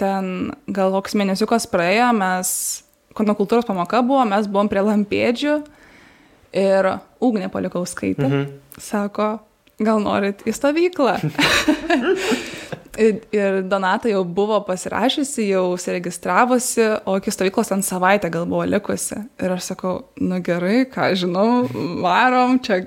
[0.00, 0.32] ten
[0.74, 2.48] gal koks mėnesiukas praėjo, mes,
[3.14, 5.54] kūno kultūros pamoka buvo, mes buvom prie lampėdžių
[6.54, 6.88] ir
[7.24, 8.28] ugnė palikau skaityti.
[8.28, 8.80] Mhm.
[8.80, 9.28] Sako,
[9.82, 11.16] gal norit į stovyklą.
[12.98, 18.64] ir, ir Donata jau buvo pasirašysi, jau užsiregistravosi, o iki stovyklos ten savaitę gal buvo
[18.68, 19.18] likusi.
[19.42, 21.64] Ir aš sakau, nu gerai, ką žinau,
[22.04, 22.84] varom, čia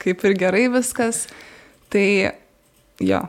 [0.00, 1.26] kaip ir gerai viskas.
[1.90, 2.08] Tai
[3.02, 3.22] jo,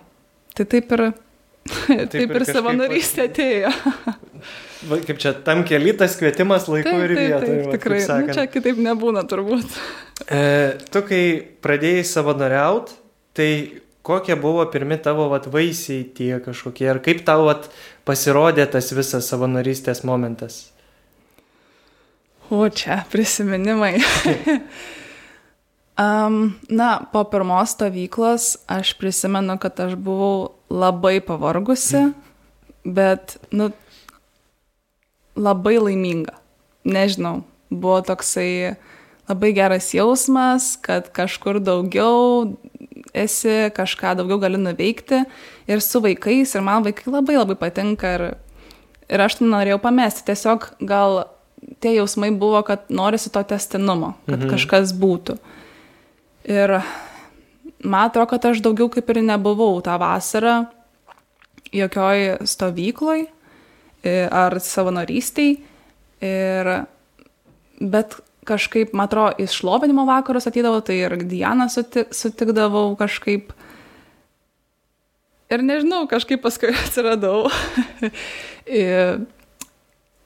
[0.58, 1.08] tai taip ir,
[1.88, 3.72] taip, taip ir ir savanorystė atėjo.
[4.90, 7.58] Va, kaip čia tam kelytas kvietimas laiku Taip, ir taip, vietoje.
[7.58, 8.00] taip, va, tikrai.
[8.02, 9.78] kaip Nu, čia kitaip nebūna turbūt.
[10.26, 10.42] E,
[10.90, 11.22] tu, kai
[11.62, 12.94] pradėjai savanoriaut,
[13.38, 13.52] tai
[14.02, 17.70] kokie buvo pirmi tavo vat, vaisiai tie kažkokie ir kaip tau vat,
[18.10, 20.64] pasirodė tas visas savanorystės momentas?
[22.52, 23.94] O čia prisiminimai.
[26.06, 26.42] um,
[26.74, 32.10] na, po pirmos stovyklos aš prisimenu, kad aš buvau labai pavargusi,
[32.84, 33.70] bet, nu,
[35.36, 36.36] labai laiminga.
[36.88, 38.76] Nežinau, buvo toksai
[39.30, 42.56] labai geras jausmas, kad kažkur daugiau
[43.14, 45.24] esi, kažką daugiau gali nuveikti
[45.70, 48.26] ir su vaikais, ir man vaikai labai labai patinka ir,
[49.12, 51.24] ir aš tai norėjau pamesti, tiesiog gal
[51.84, 54.52] tie jausmai buvo, kad norisi to testinumo, kad mhm.
[54.56, 55.38] kažkas būtų.
[56.50, 56.80] Ir
[57.84, 60.64] man atrodo, kad aš daugiau kaip ir nebuvau tą vasarą
[61.72, 63.28] jokioj stovykloj
[64.04, 65.58] ar savanorystiai.
[66.22, 66.70] Ir,
[67.82, 68.16] bet
[68.48, 73.54] kažkaip, man atrodo, į šlovinimo vakarus atydavau, tai ir Dianą suti, sutikdavau kažkaip.
[75.52, 77.50] Ir nežinau, kažkaip paskui atsiradau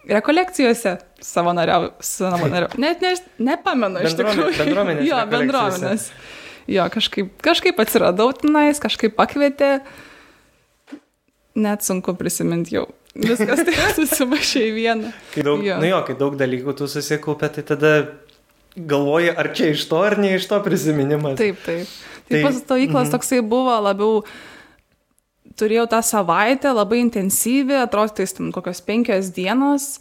[0.06, 2.70] rekolekcijose savanoriau, savanoriau.
[2.82, 3.14] Net ne,
[3.52, 4.52] nepamenu iš tikrųjų.
[4.60, 5.08] Bendruomenės.
[5.12, 6.10] jo, bendruomenės.
[6.72, 9.80] Jo, kažkaip, kažkaip atsiradau tenais, kažkaip pakvietė.
[11.56, 12.88] Net sunku prisiminti jau.
[13.15, 15.13] Viskas tai susimašė į vieną.
[15.34, 15.78] Kai daug, jo.
[15.80, 17.93] Nu jo, kai daug dalykų tu susikaupė, tai tada
[18.75, 21.39] galvoji, ar čia iš to, ar ne iš to prisiminimas.
[21.39, 21.88] Taip, taip.
[22.25, 23.15] Tai, tai pastovyklas mm -hmm.
[23.15, 24.25] toksai buvo labiau
[25.60, 29.99] turėjau tą savaitę labai intensyvi, atrodo, tai ten kokios penkios dienos,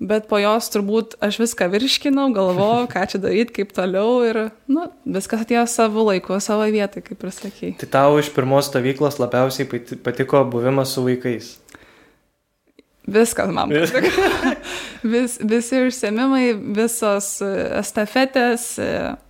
[0.00, 4.88] bet po jos turbūt aš viską virškinau, galvojau, ką čia daryti, kaip toliau ir, nu,
[5.04, 7.74] viskas atėjo savo laiku, savo vietai, kaip ir sakei.
[7.80, 9.68] Tai tau iš pirmos stovyklos labiausiai
[10.04, 11.58] patiko buvimas su vaikais?
[13.06, 14.22] Viskas man patiko.
[15.02, 18.86] Vis, visi užsiemimai, visos e, estafetės, e,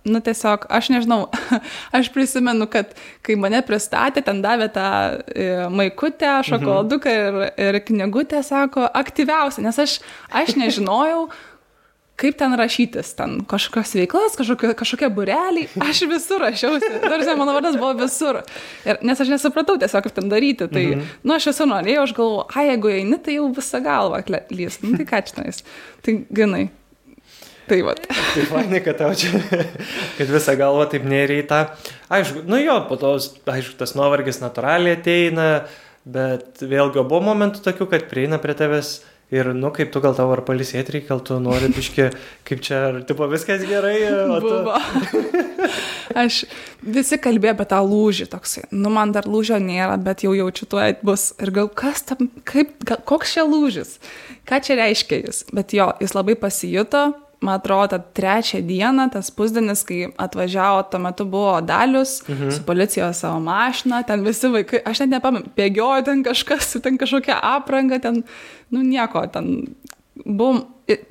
[0.07, 1.25] nu tiesiog, aš nežinau,
[1.97, 2.93] aš prisimenu, kad
[3.25, 4.91] kai mane pristatė, ten davė tą
[5.27, 9.97] e, maikutę, šokoladuką ir, ir knygutę, sako, aktyviausia, nes aš,
[10.31, 11.27] aš nežinojau,
[12.19, 17.75] kaip ten rašytis, ten kažkokios veiklas, kažkokie, kažkokie bureliai, aš visur rašiausi, tarsi mano vardas
[17.79, 18.39] buvo visur.
[18.87, 20.69] Ir, nes aš nesupratau tiesiog, kaip ten daryti.
[20.71, 21.19] Tai, mm -hmm.
[21.23, 24.81] nu, aš esu norėjau, aš galvoju, a, jeigu eini, tai jau visą galvą lys.
[24.81, 25.63] Nu, tai ką čia nais.
[26.01, 26.69] Tai grinai.
[27.67, 27.95] Tai va.
[28.33, 29.41] tai fainai, kad tau čia,
[30.17, 31.03] kad visą galvą taip
[31.49, 31.65] tą.
[32.09, 35.65] Aišku, nu jo, po to, aišku, tas nuovargis natūraliai ateina,
[36.05, 39.01] bet vėlgi buvo momentų tokių, kad prieina prie tavęs
[39.33, 42.11] Ir, nu, kaip tu gal tau ar palisėti reikia, gal tu nori biški,
[42.45, 43.97] kaip čia, ar tipo viskas gerai.
[44.43, 44.59] Tu...
[46.25, 46.43] Aš
[46.85, 48.67] visi kalbėjo apie tą lūžį toksai.
[48.69, 51.31] Nu, man dar lūžio nėra, bet jau jaučiu tuo bus.
[51.41, 53.97] Ir gal kas tam, kaip, gal, koks čia lūžis?
[54.45, 55.41] Ką čia reiškia jis?
[55.49, 57.07] Bet jo, jis labai pasijuto
[57.45, 62.51] man atrodo, trečią dieną tas pusdienis, kai atvažiavo, tuo metu buvo dalius mhm.
[62.51, 67.37] su policijos savo mašina, ten visi vaikai, aš net nepamenu, bėgiojo ten kažkas, ten kažkokia
[67.55, 68.23] apranga, ten,
[68.73, 69.53] nu nieko, ten
[70.25, 70.65] buvo,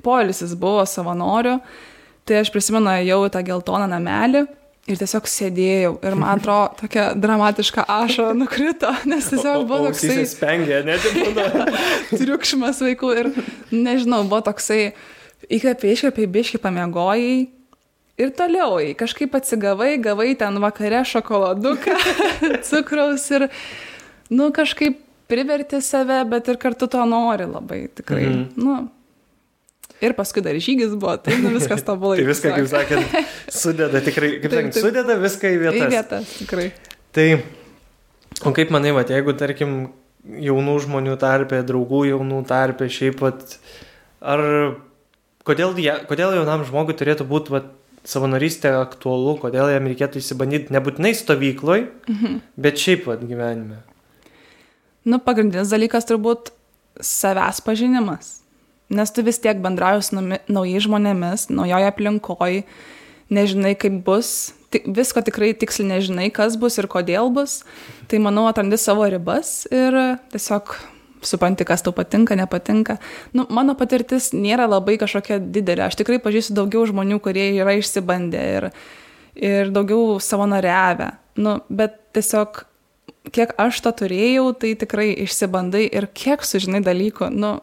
[0.05, 1.57] polisis buvo savanorių,
[2.25, 4.45] tai aš prisimenu jau tą geltoną namelį.
[4.85, 10.19] Ir tiesiog sėdėjau ir man atrodo, tokia dramatiška ašara nukrito, nes tiesiog buvo toksai...
[10.21, 11.65] Jis spengė, net ir būna.
[12.13, 13.31] triukšmas vaikų ir
[13.73, 14.93] nežinau, buvo toksai
[15.49, 17.47] įkvėpė, iškvėpė, biški pamiegojai
[18.21, 21.95] ir toliau, kažkaip atsigavai, gavai ten vakare šokoladuką,
[22.69, 23.49] cukraus ir,
[24.31, 28.27] nu, kažkaip priverti save, bet ir kartu to nori labai, tikrai.
[28.29, 28.45] Mhm.
[28.61, 28.83] Nu,
[30.03, 32.17] Ir paskui dar žygis buvo, tai nu, viskas tobulai.
[32.19, 33.13] tai viską, kaip sakėt,
[33.47, 35.85] sudeda tikrai, kaip sakėt, sudeda viską į vietas.
[35.85, 36.65] Į vietas, tikrai.
[37.15, 37.27] Tai,
[38.43, 39.77] o kaip manai, va, jeigu, tarkim,
[40.43, 43.55] jaunų žmonių tarpė, draugų jaunų tarpė, šiaip pat,
[44.19, 44.43] ar
[45.47, 47.73] kodėl, jie, kodėl jaunam žmogui turėtų būti vat,
[48.05, 52.41] savanorystė aktualu, kodėl jam reikėtų įsibandyti nebūtinai stovykloj, mhm.
[52.61, 53.81] bet šiaip vat, gyvenime?
[55.05, 56.51] Nu, pagrindinis dalykas turbūt
[57.01, 58.39] savęs pažinimas.
[58.93, 62.65] Nes tu vis tiek bendrauji su naujais žmonėmis, naujoje aplinkoje,
[63.33, 67.63] nežinai kaip bus, tik, visko tikrai tiksliai nežinai, kas bus ir kodėl bus.
[68.09, 69.97] Tai manau, atrandi savo ribas ir
[70.33, 70.75] tiesiog
[71.29, 72.97] supranti, kas tau patinka, nepatinka.
[73.35, 75.87] Nu, mano patirtis nėra labai kažkokia didelė.
[75.87, 78.69] Aš tikrai pažįstu daugiau žmonių, kurie yra išsibandę ir,
[79.35, 81.11] ir daugiau savanoriavę.
[81.41, 82.63] Nu, bet tiesiog,
[83.35, 87.31] kiek aš to turėjau, tai tikrai išsibandai ir kiek sužinai dalykų.
[87.33, 87.57] Nu,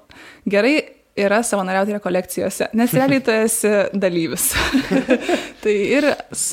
[0.48, 0.76] gerai
[1.16, 4.48] yra savanoriauti rekolekcijose, nes realiai tu esi dalyvis.
[5.62, 6.08] tai ir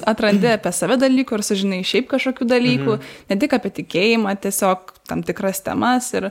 [0.09, 3.19] atrandi apie save dalykų ir sužinai šiaip kažkokių dalykų, mhm.
[3.31, 6.29] ne tik apie tikėjimą, tiesiog tam tikras temas ir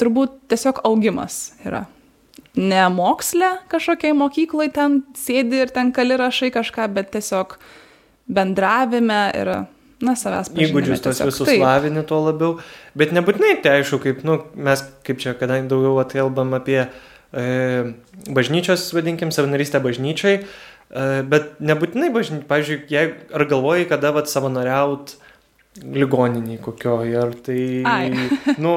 [0.00, 1.84] turbūt tiesiog augimas yra.
[2.54, 7.56] Ne moksle kažkokiai mokyklai ten sėdi ir ten kali rašai kažką, bet tiesiog
[8.30, 9.50] bendravime ir,
[10.04, 10.70] na, savęs pažinime.
[10.70, 11.64] Įgūdžius tos visus Taip.
[11.64, 12.60] lavini tuo labiau,
[12.98, 17.44] bet nebūtinai tai aišku, kaip, nu, mes kaip čia, kadangi daugiau atkalbam apie e,
[18.30, 25.18] bažnyčios, vadinkim, savanorystę bažnyčiai, e, bet nebūtinai bažnyčiai, pavyzdžiui, jei, ar galvoji, kada vat savanoriaut
[25.82, 27.60] ligoniniai kokioje, ar tai...
[27.88, 28.28] Ai.
[28.64, 28.74] nu,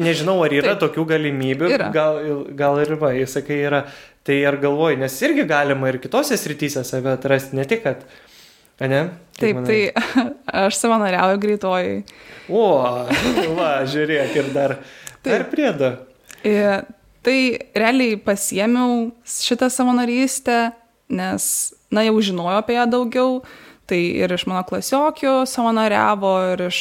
[0.00, 0.86] nežinau, ar yra Taip.
[0.86, 1.90] tokių galimybių, Yra.
[1.92, 2.20] gal,
[2.56, 3.82] gal ir va, jis sakai, yra.
[4.22, 8.06] Tai ar galvoji, nes irgi galima ir kitose srityse save atrasti, ne tik, kad...
[8.82, 9.02] A ne?
[9.36, 9.66] Kaip Taip, manai?
[9.68, 10.24] tai
[10.64, 11.98] aš savanoriauju greitojai.
[12.48, 12.64] O,
[13.58, 14.78] va, žiūrėk ir dar,
[15.26, 15.92] dar priedo.
[16.48, 16.86] Ir
[17.22, 17.36] tai
[17.78, 20.72] realiai pasiemiau šitą savanorystę,
[21.12, 21.44] nes,
[21.92, 23.36] na, jau žinojau apie ją daugiau.
[23.92, 26.78] Tai ir iš mano klasiokių savanoriavo, ir iš,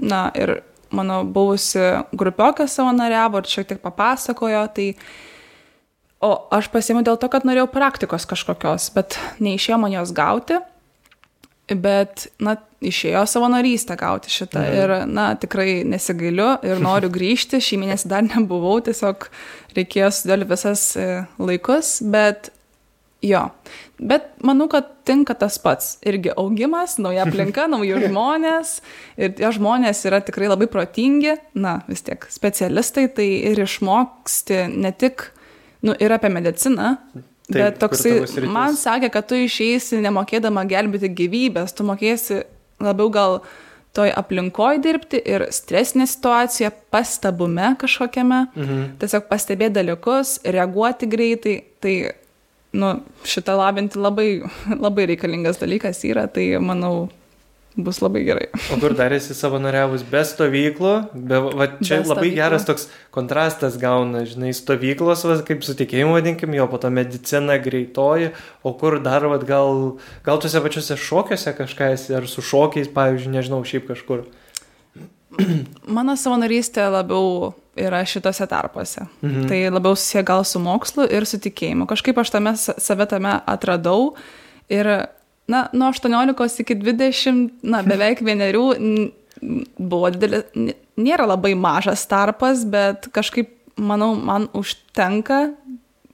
[0.00, 0.56] na, ir
[0.94, 1.82] mano buvusi
[2.16, 4.62] grupiokas savanoriavo, ir šiek tiek papasakojo.
[4.72, 4.86] Tai,
[6.24, 10.62] o aš pasiemiau dėl to, kad norėjau praktikos kažkokios, bet neišėjo man jos gauti.
[11.68, 14.80] Bet, na, išėjo savanorystę gauti šitą mhm.
[14.80, 17.60] ir, na, tikrai nesigailiu ir noriu grįžti.
[17.60, 19.28] Šį mėnesį dar nebuvau, tiesiog
[19.76, 21.06] reikėjo sudėlioti visas e,
[21.36, 22.52] laikus, bet
[23.24, 23.46] jo.
[24.00, 25.94] Bet manau, kad tinka tas pats.
[26.06, 28.78] Irgi augimas, nauja aplinka, nauji žmonės.
[29.20, 34.92] Ir tie žmonės yra tikrai labai protingi, na, vis tiek specialistai, tai ir išmoksti ne
[34.96, 35.28] tik,
[35.84, 36.96] nu, ir apie mediciną.
[37.44, 38.16] Taip, Bet toksai,
[38.48, 42.40] man sakė, kad tu išeisi nemokėdama gelbėti gyvybės, tu mokėsi
[42.80, 43.42] labiau gal
[43.94, 48.82] toj aplinkoje dirbti ir stresinė situacija, pastabume kažkokiame, mhm.
[49.02, 51.94] tiesiog pastebėti dalykus, reaguoti greitai, tai,
[52.74, 52.94] nu,
[53.28, 54.30] šitą labinti labai,
[54.74, 57.06] labai reikalingas dalykas yra, tai manau,
[57.74, 58.46] bus labai gerai.
[58.70, 62.36] O kur dar esi savanoriavus be stovyklų, be, va, čia Be labai stovyklų.
[62.38, 68.30] geras toks kontrastas gauna, žinai, stovyklos, va, kaip sutikėjimo vadinkim, jo po to medicina greitoji,
[68.62, 73.34] o kur dar, va, gal, gal tuose pačiuose šokiuose kažką esi, ar su šokiais, pavyzdžiui,
[73.38, 74.26] nežinau, šiaip kažkur.
[75.96, 79.06] Mano savanorystė labiau yra šitose tarpuose.
[79.22, 79.48] Mhm.
[79.50, 81.88] Tai labiau susiję gal su mokslu ir su tikėjimu.
[81.90, 84.14] Kažkaip aš tame sa- save tame atradau
[84.70, 85.08] ir,
[85.48, 88.64] na, nuo 18 iki 20, na, beveik vienerių
[89.78, 90.46] buvo didelis,
[90.96, 95.48] nėra labai mažas tarpas, bet kažkaip, manau, man užtenka,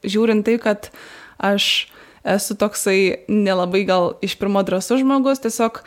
[0.02, 0.88] žiūrint tai, kad
[1.36, 1.90] aš
[2.24, 5.82] esu toksai nelabai gal iš pirmo drąsus žmogus, tiesiog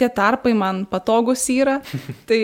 [0.00, 1.80] tie tarpai man patogus yra,
[2.28, 2.40] tai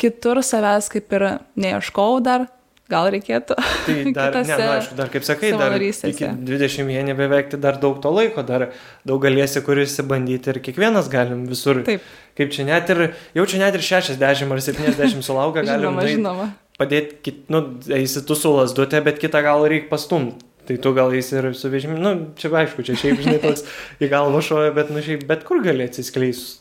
[0.00, 1.26] kitur savęs kaip ir
[1.60, 2.48] neieškau dar,
[2.90, 3.56] gal reikėtų.
[3.86, 6.32] Tai dar, ne, nu, aišku, dar kaip sakai, dar iki savanorystėse.
[6.48, 8.70] 21 beveik tai dar daug to laiko, dar
[9.06, 11.84] daug galėsi, kuris įbandyti ir kiekvienas galim visur.
[11.86, 12.04] Taip,
[12.40, 13.00] Kaip čia net ir,
[13.36, 14.22] jau čia net ir 60
[14.54, 16.46] ar 70 sulaukia, galim žinoma, žinoma.
[16.80, 20.46] padėti, nu, eisi tu su lasdutė, bet kitą gal reikia pastumti.
[20.70, 23.64] Tai tu gal eisi ir su vežimiu, nu, čia aišku, čia šiaip, žinai, toks
[23.98, 26.60] į galvą šoja, bet, nu, šiaip, bet kur gali atsiskleis.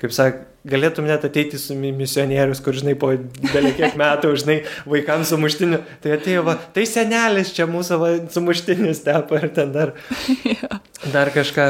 [0.00, 3.10] Kaip sak, galėtum net ateiti su mi- misionierius, kur, žinai, po
[3.50, 4.56] beveik kiek metų, žinai,
[4.88, 5.82] vaikams sumuštiniu.
[6.00, 9.92] Tai atėjo, va, tai senelis čia mūsų va, sumuštinis tepa ir ten dar,
[11.14, 11.68] dar kažką.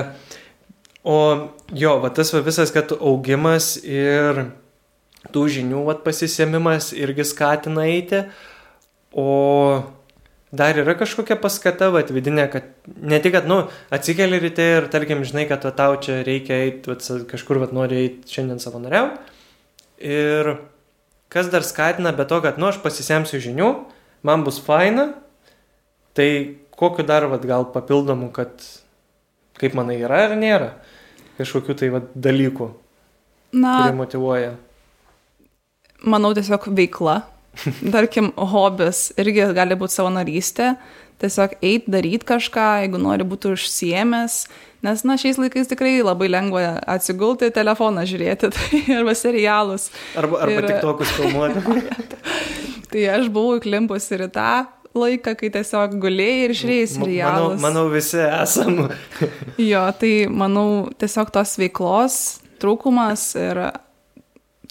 [1.03, 1.19] O
[1.75, 4.45] jo, va tas va visas, kad augimas ir
[5.35, 8.29] tų žinių va pasisėmimas irgi skatina eiti.
[9.11, 9.27] O
[10.53, 12.67] dar yra kažkokia paskata, va, vidinė, kad
[12.99, 13.63] ne tik, kad, nu,
[13.95, 16.99] atsikeli ryte ir, tarkim, žinai, kad va, tau čia reikia eiti, va,
[17.31, 19.13] kažkur, va, nori eiti šiandien savanoriau.
[20.03, 20.55] Ir
[21.31, 23.71] kas dar skatina, be to, kad, nu, aš pasisemsiu žinių,
[24.27, 25.13] man bus faina,
[26.19, 26.31] tai
[26.75, 28.65] kokiu dar, va, gal papildomų, kad,
[29.61, 30.73] kaip manai, yra ar nėra
[31.41, 32.67] kažkokių tai, va, dalykų,
[33.57, 34.51] Na, kurie motivuoja.
[36.07, 37.21] manau, tiesiog veikla.
[37.93, 40.75] Tarkim, hobis irgi gali būti savanorystė.
[41.21, 44.37] Tiesiog eit, daryti kažką, jeigu nori būti užsiemęs.
[44.81, 49.91] Nes, na, šiais laikais tikrai labai lengva atsigulti, telefoną žiūrėti tai, arba serialus.
[50.17, 51.65] Arba, arba Ir- tik tokius filmuoti.
[52.91, 54.47] Tai aš buvau įklimpus ir į tą
[54.99, 57.61] laiką, kai tiesiog gulėjai ir žiūrėjai manau, serialus.
[57.63, 58.81] manau, visi esam.
[59.63, 60.65] Jo, tai manau,
[60.99, 62.17] tiesiog tos veiklos
[62.59, 63.61] trūkumas ir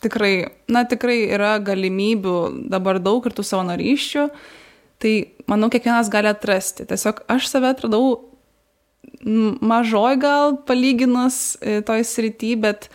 [0.04, 0.34] tikrai,
[0.72, 4.26] na tikrai yra galimybių dabar daug ir tų savanorysčių,
[5.00, 5.14] tai
[5.50, 6.88] manau, kiekvienas gali atrasti.
[6.90, 8.18] Tiesiog aš save atradau
[9.62, 12.90] mažoj gal palyginus e, toj srity, bet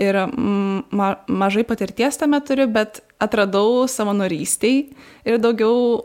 [0.00, 4.82] ir ma, mažai patirties tame turiu, bet atradau savanorystiai
[5.24, 6.04] ir daugiau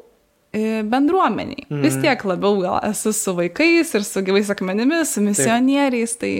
[0.56, 1.68] e, bendruomeniai.
[1.68, 1.84] Mm.
[1.84, 6.34] Vis tiek labiau gal esu su vaikais ir su gyvais akmenimis, su misionieriais, tai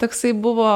[0.00, 0.70] toksai buvo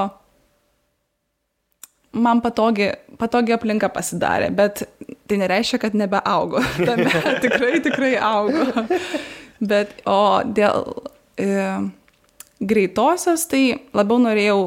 [2.13, 4.83] man patogi, patogi aplinka pasidarė, bet
[5.31, 6.63] tai nereiškia, kad nebeaugo.
[6.89, 7.11] Tame
[7.43, 8.85] tikrai, tikrai augo.
[9.61, 10.87] Bet, o dėl
[11.39, 11.51] e,
[12.61, 13.65] greitosios, tai
[13.97, 14.61] labiau norėjau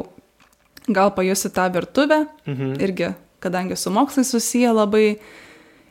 [0.93, 2.75] gal pajusti tą virtuvę, mhm.
[2.83, 5.07] irgi, kadangi su mokslai susiję labai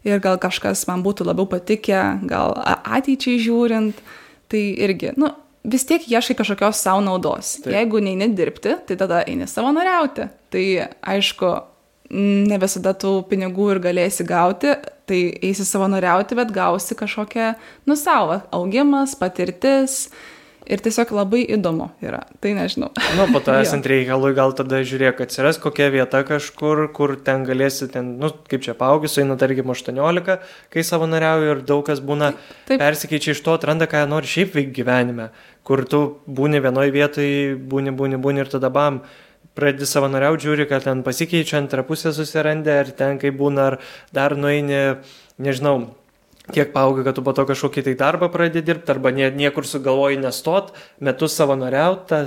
[0.04, 4.00] ir gal kažkas man būtų labiau patikę, gal ateičiai žiūrint,
[4.52, 5.30] tai irgi, nu,
[5.64, 7.56] vis tiek ieškai kažkokios savo naudos.
[7.62, 7.74] Taip.
[7.76, 10.28] Jeigu neini dirbti, tai tada eini savanoriauti.
[10.52, 10.64] Tai
[11.14, 11.52] aišku,
[12.12, 14.74] ne visada tų pinigų ir galėsi gauti,
[15.08, 17.54] tai eisi savanoriauti, bet gausi kažkokią,
[17.88, 20.06] nu, savo augimas, patirtis.
[20.62, 22.92] Ir tiesiog labai įdomu yra, tai nežinau.
[23.18, 27.88] Nu, po to esant reikalui, gal tada žiūrėk, atsiras kokia vieta kažkur, kur ten galėsi,
[27.90, 30.36] ten, nu, kaip čia paaugius, eina tarkim 18,
[30.70, 32.30] kai savanoriauju ir daug kas būna,
[32.70, 32.78] Taip.
[32.78, 35.32] persikeičia iš to, atranda, ką nori šiaip veikti gyvenime,
[35.66, 39.02] kur tu būni vienoje vietoje, būni, būni, būni ir tada bam,
[39.58, 43.78] pradedi savanoriauti, žiūri, kad ten pasikeičia, antrą pusę susirandė, ar ten kaip būna, ar
[44.14, 44.80] dar nueini,
[45.42, 45.92] nežinau,
[46.52, 50.18] kiek paauga, kad tu po to kažkokį tai darbą pradedi dirbti, arba nie, niekur sugalvoji
[50.22, 52.24] nestot, metus savanoriauti,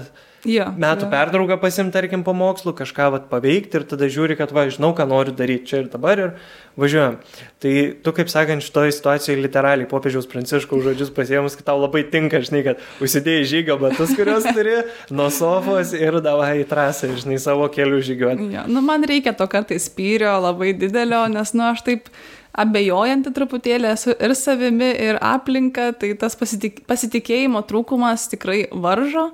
[0.49, 1.11] ja, metų ja.
[1.11, 5.07] pertrauką pasimti, tarkim, po mokslų, kažką vat, paveikti ir tada žiūri, kad va, žinau, ką
[5.09, 6.31] noriu daryti čia ir dabar ir
[6.79, 7.17] važiuojam.
[7.63, 7.73] Tai
[8.05, 12.63] tu, kaip sakant, šitoje situacijoje literaliai popiežiaus pranciškaus žodžius pasiemus, kad tau labai tinka, žinai,
[12.67, 14.77] kad užsidėjai žygio batus, kuriuos turi
[15.15, 18.49] nuo sofos ir davai į trasą, žinai, savo kelių žygiuoti.
[18.55, 22.11] Ja, nu, man reikia to kartais spyrio labai didelio, nes, nu, aš taip
[22.55, 29.29] abejojanti truputėlį esu ir savimi, ir aplinka, tai tas pasitik pasitikėjimo trūkumas tikrai varžo,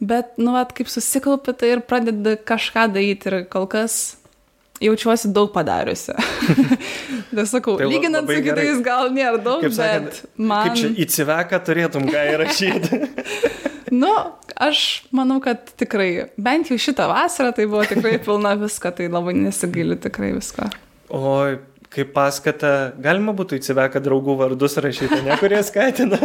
[0.00, 4.00] bet, nu, at, kaip susikaupi tai ir pradedi kažką daryti ir kol kas
[4.80, 6.14] jaučiuosi daug padariusi.
[7.36, 8.84] tai sakau, tai lyginant su kitais gerai.
[8.84, 10.68] gal nėra daug, kaip sakant, bet man...
[10.68, 13.00] Kaip čia įsiveką turėtum ką įrašyti.
[14.02, 14.12] nu,
[14.56, 14.84] aš
[15.16, 20.00] manau, kad tikrai, bent jau šitą vasarą tai buvo tikrai pilna visko, tai labai nesigailiu
[20.00, 20.70] tikrai visko.
[21.12, 21.58] Oi,
[21.92, 26.20] kaip paskata, galima būtų į Civeką draugų vardus rašyti, ne kurie skatina.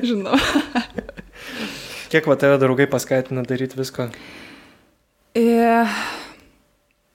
[0.00, 0.38] Žinau.
[2.10, 4.08] Kiek va tave draugai paskatina daryti visko?
[5.38, 5.44] E,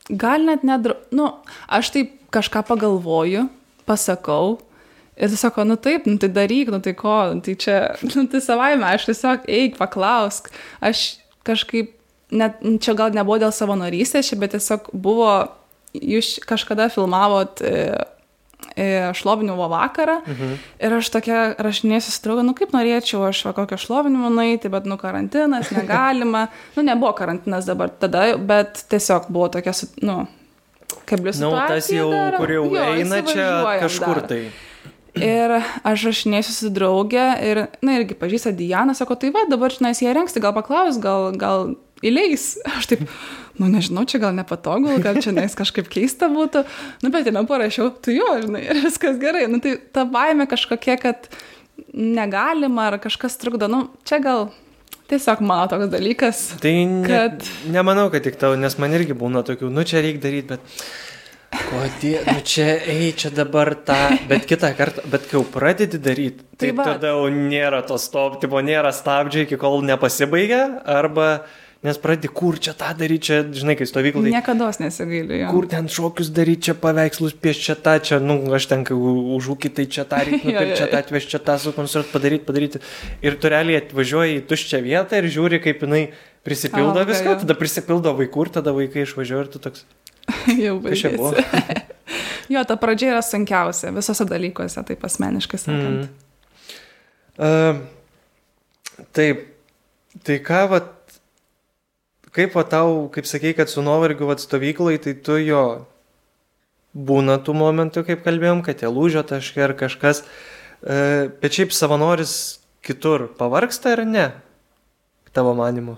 [0.07, 0.95] gal net nedrau...
[1.11, 1.27] Nu,
[1.67, 3.49] aš taip kažką pagalvoju,
[3.87, 4.61] pasakau.
[5.19, 8.25] Ir tu sako, nu taip, nu tai daryk, nu tai ko, nu tai čia, nu
[8.31, 10.47] tai savaime, aš tiesiog eik, paklausk.
[10.83, 11.03] Aš
[11.47, 11.93] kažkaip,
[12.31, 15.31] net, čia gal nebuvo dėl savanorystės, bet tiesiog buvo
[15.95, 17.75] jūs kažkada filmavot e,
[19.15, 20.55] šlovinimo vakarą mhm.
[20.83, 24.89] ir aš tokia rašinėsiu su draugu, nu kaip norėčiau aš va kokio šlovinimo nueiti, bet
[24.89, 30.25] nu karantinas, negalima, nu nebuvo karantinas dabar tada, bet tiesiog buvo tokia, nu,
[31.07, 31.39] kaip blius.
[31.39, 33.49] Na, nu, tas jau, dar, kur jau jo, eina čia
[33.85, 34.31] kažkur dar.
[34.33, 34.43] tai.
[35.15, 35.53] Ir
[35.87, 40.11] aš rašinėsiu su draugė ir, na, irgi pažįsta Diana, sako, tai va, dabar žinai, jie
[40.11, 41.69] rengs, tai gal paklaus, gal, gal
[42.03, 42.55] įleis.
[42.75, 43.05] Aš taip,
[43.61, 46.65] nu nežinau, čia gal nepatogu, gal čia nes kažkaip keista būtų.
[47.03, 49.45] Nu, bet jame parašiau, tu jo, žinai, ir viskas gerai.
[49.51, 51.29] Nu, tai ta baime kažkokia, kad
[51.95, 54.49] negalima ar kažkas trukdo, nu, čia gal
[55.09, 56.45] tiesiog mano toks dalykas.
[56.61, 57.49] Tai ne, kad...
[57.71, 60.87] nemanau, kad tik tau, nes man irgi būna tokių, nu čia reikia daryti, bet...
[61.55, 63.95] Kodėl, nu čia, ei, čia dabar tą,
[64.27, 68.41] bet kitą kartą, bet kai jau pradedi daryti, tai, tai tada jau nėra to stop,
[68.41, 71.45] tipo nėra stabdžiai, iki kol nepasibaigia, arba
[71.85, 74.31] Nes pradedi, kur čia tą daryti, čia, žinai, kai stovyklai.
[74.33, 75.37] Niekada nesigailiu.
[75.53, 79.69] Kur ten šokius daryti, čia paveikslus pieš čia tą, čia, nu, aš ten, kai užūkį,
[79.77, 82.81] tai čia tą reikia, nu, čia tą atvežti, čia tą sukonstruoti, padaryti, padaryti.
[83.21, 86.01] Ir tu realiai atvažiuoji į tuščią vietą ir žiūri, kaip jinai
[86.47, 89.85] prisipildo A, viską, tada prisipildo vaikų ir tada vaikai išvažiuoja ir tu toks.
[90.65, 91.45] Jau baigėsi.
[92.53, 96.09] jo, ta pradžia yra sunkiausia visose dalykuose, taip asmeniškai sakant.
[96.09, 96.21] Mm.
[97.35, 99.45] Uh, taip,
[100.25, 100.94] tai ką, vat,
[102.35, 105.63] kaip va tau, kaip sakei, kad su nuovargiu atstovyklai, tai tu jo
[106.95, 110.23] būna tų momentų, kaip kalbėjom, kad jie lūžio taškai ar kažkas,
[110.83, 112.35] e, bet šiaip savanoris
[112.85, 114.27] kitur pavarksta ar ne,
[115.35, 115.97] tavo manimu?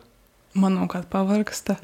[0.57, 1.75] Manau, kad pavarksta.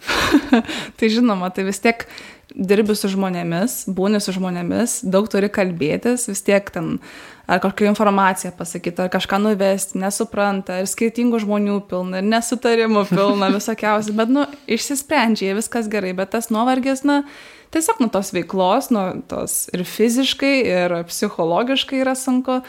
[0.98, 2.08] tai žinoma, tai vis tiek
[2.54, 6.96] dirbi su žmonėmis, būni su žmonėmis, daug turi kalbėtis, vis tiek ten
[7.48, 13.52] ar kažkokią informaciją pasakyti, ar kažką nuvesti, nesupranta, ir skirtingų žmonių pilna, ir nesutarimų pilna,
[13.58, 17.24] visokiausių, bet, nu, išsisprendžia, viskas gerai, bet tas nuovargis, na,
[17.76, 22.62] tiesiog nuo tos veiklos, nuo tos ir fiziškai, ir psichologiškai yra sunku,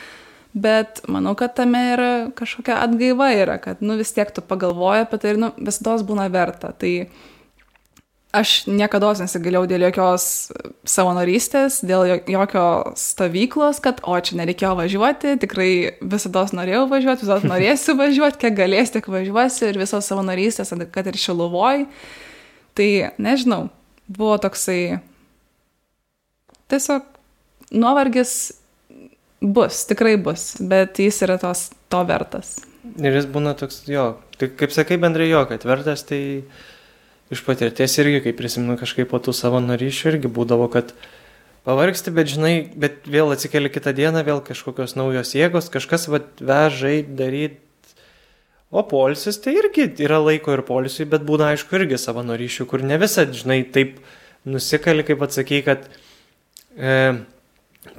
[0.54, 5.22] bet manau, kad tame yra kažkokia atgaiva yra, kad, nu, vis tiek tu pagalvoji apie
[5.22, 6.74] tai ir, nu, visada būna verta.
[6.78, 6.92] Tai,
[8.34, 10.26] aš niekada nesigailiau dėl jokios
[10.88, 15.70] savanorystės, dėl jokios stovyklos, kad o čia nereikėjo važiuoti, tikrai
[16.02, 21.20] visada norėjau važiuoti, visada norėsiu važiuoti, kiek galės, tiek važiuosiu ir visos savanorystės, kad ir
[21.20, 21.86] šiluvoj.
[22.74, 22.90] Tai
[23.22, 23.68] nežinau,
[24.10, 24.98] buvo toksai
[26.72, 27.06] tiesiog
[27.74, 28.34] nuovargis
[29.40, 32.56] bus, tikrai bus, bet jis yra tos, to vertas.
[33.00, 36.20] Ir jis būna toks, jo, kaip sakai bendrai jo, kad vertas, tai
[37.34, 40.94] iš patirties irgi, kai prisimenu kažkaip po tų savo naryšių, irgi būdavo, kad
[41.66, 47.02] pavargsti, bet žinai, bet vėl atsikeli kitą dieną, vėl kažkokios naujos jėgos, kažkas vad vežai
[47.04, 47.60] daryti.
[48.74, 52.98] O polisis tai irgi yra laiko ir polisui, bet būna aišku irgi savanorysčių, kur ne
[52.98, 54.00] visą, žinai, taip
[54.48, 55.86] nusikali, kaip atsakai, kad
[56.74, 56.96] e,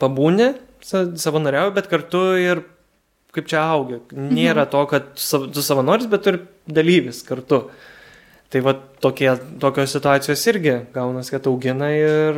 [0.01, 0.51] pabūni,
[0.83, 2.65] savanoriauju, bet kartu ir
[3.35, 3.99] kaip čia augia.
[4.11, 4.71] Nėra mhm.
[4.71, 5.09] to, kad
[5.55, 7.65] tu savanoris, bet ir dalyvis kartu.
[8.55, 8.71] Tai va
[9.03, 9.27] tokie,
[9.59, 12.37] tokios situacijos irgi gaunas, kad augina ir,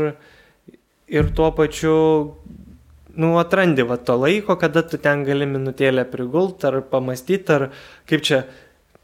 [1.14, 1.98] ir tuo pačiu,
[3.14, 7.68] nu, atrandi va to laiko, kada tu ten gali minutėlę prigult ar pamastyti, ar
[8.10, 8.48] kaip čia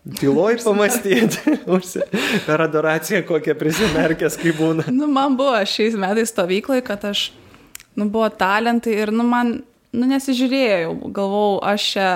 [0.04, 1.54] Tyloj pamastyti,
[2.48, 4.90] per adoraciją kokią prisimerkęs, kaip būna.
[4.90, 7.30] Nu, man buvo šiais metais stovyklai, kad aš,
[7.94, 9.60] nu, buvo talentai ir, nu, man,
[9.94, 12.10] nu, nesižiūrėjau, galvau, aš čia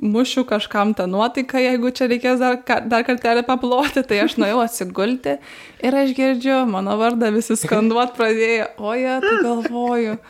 [0.00, 5.36] mušiu kažkam tą nuotaiką, jeigu čia reikės dar, dar kartelį paploti, tai aš nuėjau atsigulti
[5.84, 10.20] ir aš girdžiu, mano vardą visi skanduot pradėjo, oje, tai galvoju.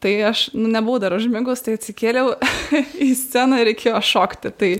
[0.00, 2.32] Tai aš nu, nebuvau dar užmigus, tai atsikėliau
[3.06, 4.52] į sceną ir reikėjo šokti.
[4.56, 4.70] Tai,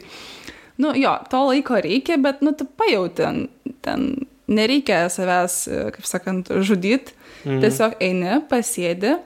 [0.80, 3.42] nu jo, to laiko reikia, bet, nu, tu pajauti, ten,
[3.84, 4.06] ten
[4.50, 5.58] nereikia savęs,
[5.96, 7.12] kaip sakant, žudyti.
[7.44, 7.60] Mhm.
[7.64, 9.18] Tiesiog eini, pasėdi.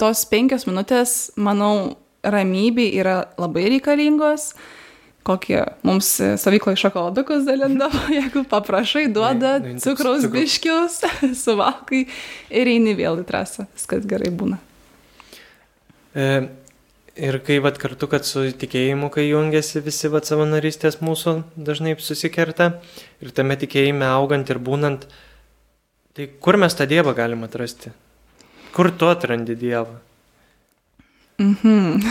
[0.00, 4.52] Tos penkios minutės, manau, ramybė yra labai reikalingos.
[5.26, 6.08] Kokie mums
[6.40, 10.32] savykloje šokoladukus dalindavo, jeigu paprašai, duoda ne, ne, cukraus cukrus.
[10.32, 11.00] biškius,
[11.44, 13.68] suvalkai ir eini vėl į trasą.
[13.76, 14.56] Viskas gerai būna.
[16.16, 16.30] E,
[17.20, 22.68] Ir kai vat kartu, kad su tikėjimu, kai jungiasi visi vat savanorystės mūsų dažnai susikerta
[23.20, 25.04] ir tame tikėjime augant ir būnant,
[26.16, 27.92] tai kur mes tą Dievą galime atrasti?
[28.72, 29.98] Kur tu atrandi Dievą?
[31.40, 32.04] Mhm.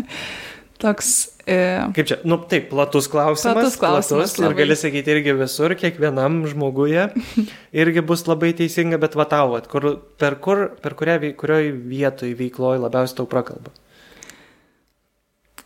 [0.82, 1.12] Toks.
[1.48, 1.56] E...
[1.96, 3.56] Kaip čia, nu taip, platus klausimas.
[3.56, 4.34] Platus klausimas.
[4.36, 7.06] Platus, ir gali sakyti irgi visur, kiekvienam žmoguje.
[7.84, 9.88] irgi bus labai teisinga, bet vatauvat, kur,
[10.20, 13.72] per, kur, per kurią, kurioje vietoje veikloje labiausiai tau prakalba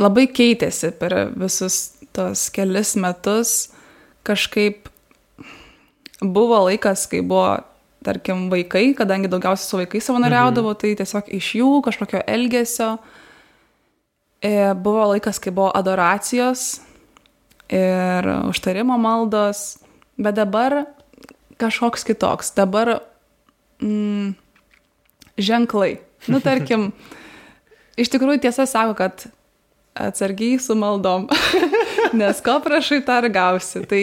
[0.00, 1.80] labai keitėsi per visus
[2.16, 3.70] tos kelis metus.
[4.26, 4.88] Kažkaip
[6.20, 7.60] buvo laikas, kai buvo,
[8.04, 10.80] tarkim, vaikai, kadangi daugiausiai su vaikais savanoriaudavo, mhm.
[10.80, 12.94] tai tiesiog iš jų kažkokio elgesio.
[14.40, 16.80] E, buvo laikas, kai buvo adoracijos
[17.70, 19.78] ir užtarimo maldos,
[20.16, 20.86] bet dabar
[21.60, 22.54] kažkoks kitoks.
[22.56, 22.98] Dabar
[23.82, 24.32] mm,
[25.38, 25.98] ženklai.
[26.28, 26.90] Nu, tarkim,
[28.00, 29.28] iš tikrųjų tiesa sako, kad
[30.00, 31.28] atsargiai su maldom,
[32.20, 33.84] nes ko prašai, tą ir gausi.
[33.90, 34.02] Tai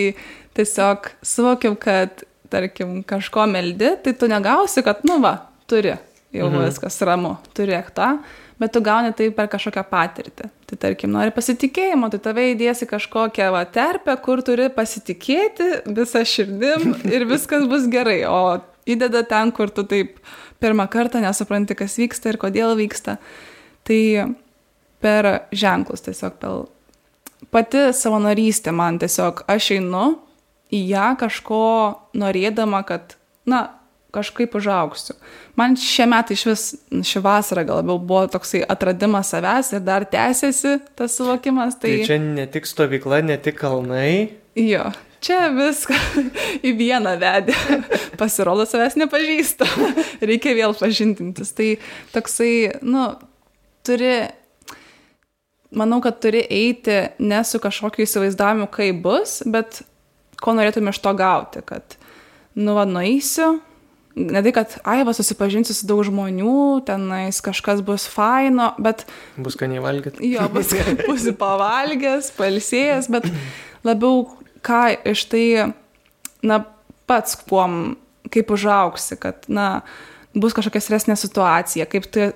[0.58, 5.36] tiesiog suvokiam, kad, tarkim, kažko meldi, tai tu negausi, kad, nu va,
[5.70, 5.95] turi,
[6.36, 6.68] jau mhm.
[6.68, 8.16] viskas ramu, turėk tą,
[8.62, 10.50] bet tu gauni tai per kažkokią patirtį.
[10.68, 16.95] Tai tarkim, nori pasitikėjimo, tai tave įdėsi kažkokią va, terpę, kur turi pasitikėti visą širdim
[17.16, 20.18] ir viskas bus gerai, o įdeda ten, kur tu taip
[20.64, 23.20] pirmą kartą nesupranti, kas vyksta ir kodėl vyksta.
[23.88, 24.02] Tai
[25.04, 26.66] per ženklus tiesiog per
[27.54, 30.06] pati savanorystė man tiesiog aš einu
[30.74, 31.63] į ją kažko
[32.18, 33.15] norėdama, kad,
[33.47, 33.68] na,
[34.18, 35.15] kažkaip užauksiu.
[35.59, 36.63] Man šie metai iš vis,
[37.09, 41.78] ši vasara gal labiau buvo toksai atradimas savęs ir dar tęsiasi tas suvokimas.
[41.82, 44.38] Tai, tai čia ne tik stovykla, ne tik kalnai.
[44.57, 44.88] Jo,
[45.24, 45.97] čia viską
[46.68, 47.57] į vieną vedė.
[48.22, 49.68] Pasirodo, savęs nepažįsta.
[50.30, 51.53] Reikia vėl pažintintis.
[51.57, 51.74] Tai
[52.15, 52.53] toksai,
[52.86, 53.09] nu,
[53.88, 54.15] turi
[55.78, 59.84] manau, kad turi eiti ne su kažkokiu įsivaizdavimu, kaip bus, bet
[60.42, 61.98] ko norėtum iš to gauti, kad,
[62.58, 63.58] nu, va, nueisiu,
[64.18, 69.06] ne tai, kad, ai, va, susipažinsiu su daug žmonių, tenais kažkas bus faino, bet...
[69.38, 70.26] Bus ką nevalgyti.
[70.34, 70.74] Jo, bus,
[71.08, 73.30] bus pavalgęs, palsėjęs, bet
[73.88, 74.26] labiau
[74.66, 74.84] ką
[75.14, 75.46] iš tai,
[76.46, 76.62] na,
[77.10, 77.96] pats kuom,
[78.34, 79.84] kaip užauksi, kad, na,
[80.38, 82.28] bus kažkokia stresnė situacija, kaip tu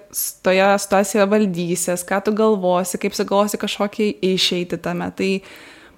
[0.46, 5.10] toje situacijoje valdysies, ką tu galvosi, kaip sugalvosi kažkokį išeiti tame.
[5.18, 5.30] Tai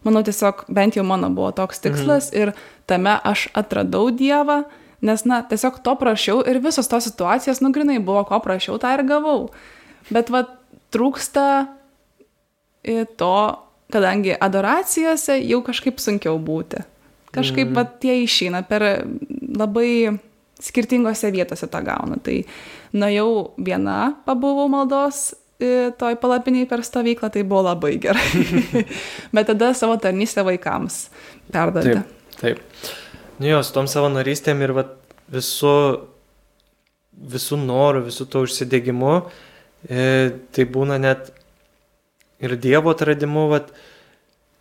[0.03, 2.39] manau tiesiog bent jau mano buvo toks tikslas mhm.
[2.41, 2.53] ir
[2.89, 4.63] tame aš atradau Dievą,
[5.03, 8.93] nes, na, tiesiog to prašiau ir visos tos situacijos, nu, grinai buvo, ko prašiau, tą
[8.97, 9.49] ir gavau.
[10.11, 10.45] Bet, va,
[10.93, 11.47] trūksta
[13.19, 13.35] to,
[13.93, 16.83] kadangi adoracijose jau kažkaip sunkiau būti.
[17.33, 17.75] Kažkaip, mhm.
[17.77, 18.85] va, tie išeina per
[19.57, 20.15] labai
[20.63, 22.19] skirtingose vietose tą gaunu.
[22.23, 22.39] Tai
[22.95, 23.29] nuėjau
[23.63, 28.83] viena, pabuvau maldos toj palapiniai per stovyklą, tai buvo labai gerai.
[29.35, 31.07] Bet tada savo tarnystę vaikams
[31.53, 32.01] perdavė.
[32.01, 32.91] Taip, taip.
[33.39, 34.97] Nu jos, tom savanorystėm ir vat,
[35.33, 35.77] visų,
[37.33, 39.15] visų norų, visų to užsidėgymu,
[39.89, 40.03] e,
[40.53, 41.31] tai būna net
[42.43, 43.71] ir Dievo atradimu, vat,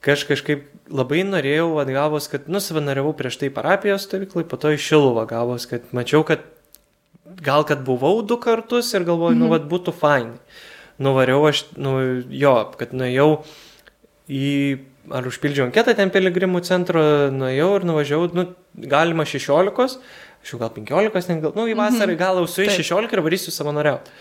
[0.03, 4.89] aš kažkaip labai norėjau, atgavos, kad, nu, savanoriavau prieš tai parapijos stovyklai, po to iš
[4.89, 6.45] Šiluvą gavos, kad mačiau, kad
[7.43, 9.49] gal kad buvau du kartus ir galvoju, nu, mhm.
[9.49, 10.39] nu, vad būtų fainai.
[11.03, 11.97] Nuvariau aš, nu,
[12.31, 13.29] jo, kad nuėjau
[14.31, 14.49] į
[15.11, 17.03] ar užpildžiau anketą ten piligrimų centro,
[17.35, 18.45] nuėjau ir nuvažiavau, nu,
[18.93, 19.97] galima 16,
[20.43, 23.55] aš jau gal 15, ten gal, nu, į vasarą gal jau su 16 ir varysiu
[23.55, 24.15] savanoriauti.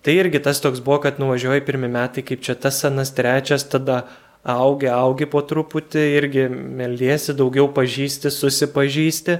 [0.00, 4.06] Tai irgi tas toks buvo, kad nuvažiuoju pirmie metai, kaip čia tas senas trečias, tada
[4.48, 9.36] augi, augi po truputį, irgi meldiesi, daugiau pažįsti, susipažįsti.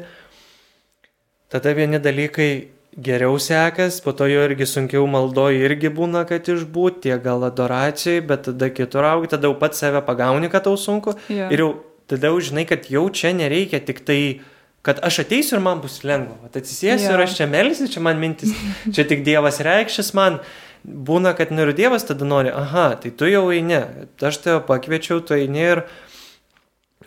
[1.51, 2.51] Tada vieni dalykai
[2.99, 8.22] geriau sekas, po to jo irgi sunkiau maldoji irgi būna, kad išbūt, tie gal adoracijai,
[8.26, 11.14] bet tada kitur augi, tada jau pats save pagauni, kad tau sunku.
[11.30, 11.47] Jo.
[11.55, 11.70] Ir jau
[12.11, 14.41] tada jau žinai, kad jau čia nereikia tik tai,
[14.82, 16.51] kad aš ateisiu ir man bus lengva.
[16.51, 17.14] Atsisėsiu Jo.
[17.14, 18.55] ir aš čia melsiu, čia man mintis,
[18.91, 20.41] čia tik Dievas reikšis man.
[20.80, 23.82] Būna, kad noriu Dievas, tada nori, aha, tai tu jau eini,
[24.24, 25.82] aš tave pakviečiau, tu eini ir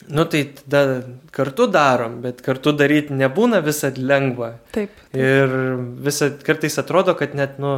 [0.07, 4.57] Nu tai tada kartu darom, bet kartu daryti nebūna visad lengva.
[4.75, 4.91] Taip.
[5.15, 5.53] Ir
[6.03, 7.75] visad kartais atrodo, kad net, nu,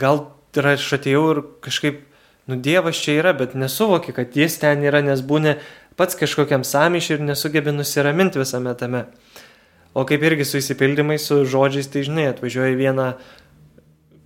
[0.00, 0.24] gal
[0.56, 2.02] ir aš atėjau ir kažkaip,
[2.48, 5.56] nu, Dievas čia yra, bet nesuvoki, kad jis ten yra, nes būni
[5.98, 9.04] pats kažkokiam samišiui ir nesugebi nusiraminti visame tame.
[9.94, 13.08] O kaip irgi su įsipildymais, su žodžiais, tai žinai, atvažiuoja į vieną,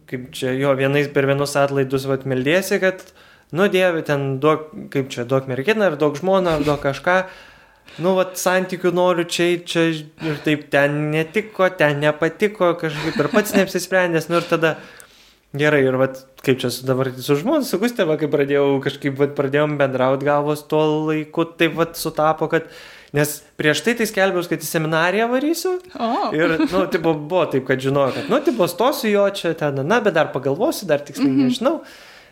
[0.09, 3.03] kaip čia jo, vienais per vienus atlaidus, vad meldėsi, kad,
[3.53, 7.23] nu, Dieve, ten duok, kaip čia, duok merginą, ar duok žmoną, ar duok kažką.
[8.05, 13.57] Nu, vat, santykių noriu čia, čia ir taip ten netiko, ten nepatiko, kažkaip ir pats
[13.57, 14.77] neapsisprendęs, nu ir tada
[15.57, 19.33] gerai, ir vat, kaip čia su dabar su žmona, su Gusteva, kai pradėjau, kažkaip vat,
[19.39, 22.69] pradėjom bendrauti gavos tuo laiku, taip vat sutapo, kad,
[23.17, 25.75] nes prieš tai tai skelbiau, kad į seminariją varysiu.
[25.97, 29.81] O, Ir, nu, tipo, buvo taip, kad žinojau, kad, nu, tipo, stosiu jo čia ten,
[29.89, 31.51] na, bet dar pagalvosiu, dar tiksliai mm -hmm.
[31.51, 31.77] nežinau.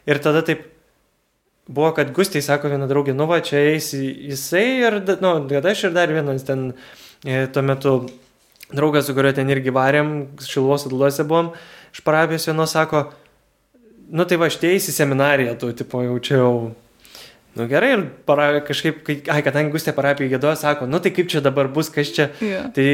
[0.06, 0.75] Ir tada taip
[1.66, 5.88] buvo, kad Gustai sako viena draugė, nu, va, čia eis jisai ir, nu, kad aš
[5.88, 6.70] ir dar vienas ten
[7.24, 7.96] e, tuo metu
[8.72, 11.52] draugas, su kuriuo ten irgi varėm, šilvos atluose buvom,
[11.94, 13.08] iš parapijos vienos sako,
[14.10, 16.56] nu, tai va, aš teisi seminariją, tu, tipo, jau čia jau
[17.56, 21.30] Nu gerai, ir para, kažkaip, kai, ai, kadangi Gustė parapijai gėdoja, sako, nu tai kaip
[21.32, 22.66] čia dabar bus, kas čia, Jo.
[22.76, 22.84] tai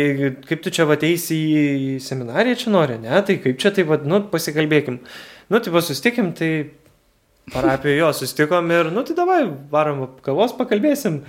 [0.46, 4.20] kaip tu čia ateisi į seminariją čia nori, ne, tai kaip čia, tai vad, nu
[4.30, 5.00] pasikalbėkim.
[5.50, 6.52] Nu tai susitikim, tai
[7.50, 9.40] parapijoje jo susitikom ir, nu tai davai,
[9.72, 11.22] varom kavos pakalbėsim.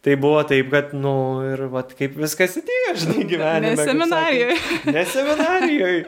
[0.00, 1.12] Tai buvo taip, kad, nu,
[1.44, 3.74] ir vat, kaip viskas įtėjo, žinai, gyvenime.
[3.76, 4.54] Ne seminarijoje.
[4.96, 5.98] Ne seminarijoje.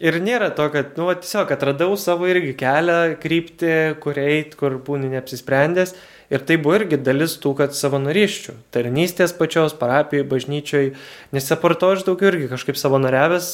[0.00, 4.78] Ir, nėra to, kad, nu, va, tiesiog atradau savo irgi kelią, kryptį, kur eit, kur
[4.88, 5.92] būni neapsisprendęs.
[6.32, 8.56] Ir tai buvo irgi dalis tų, kad savanoriščių.
[8.74, 10.94] Tarnystės pačios, parapijoje, bažnyčioje.
[11.36, 13.50] Nes aporto aš daugiau irgi kažkaip savanoriavęs,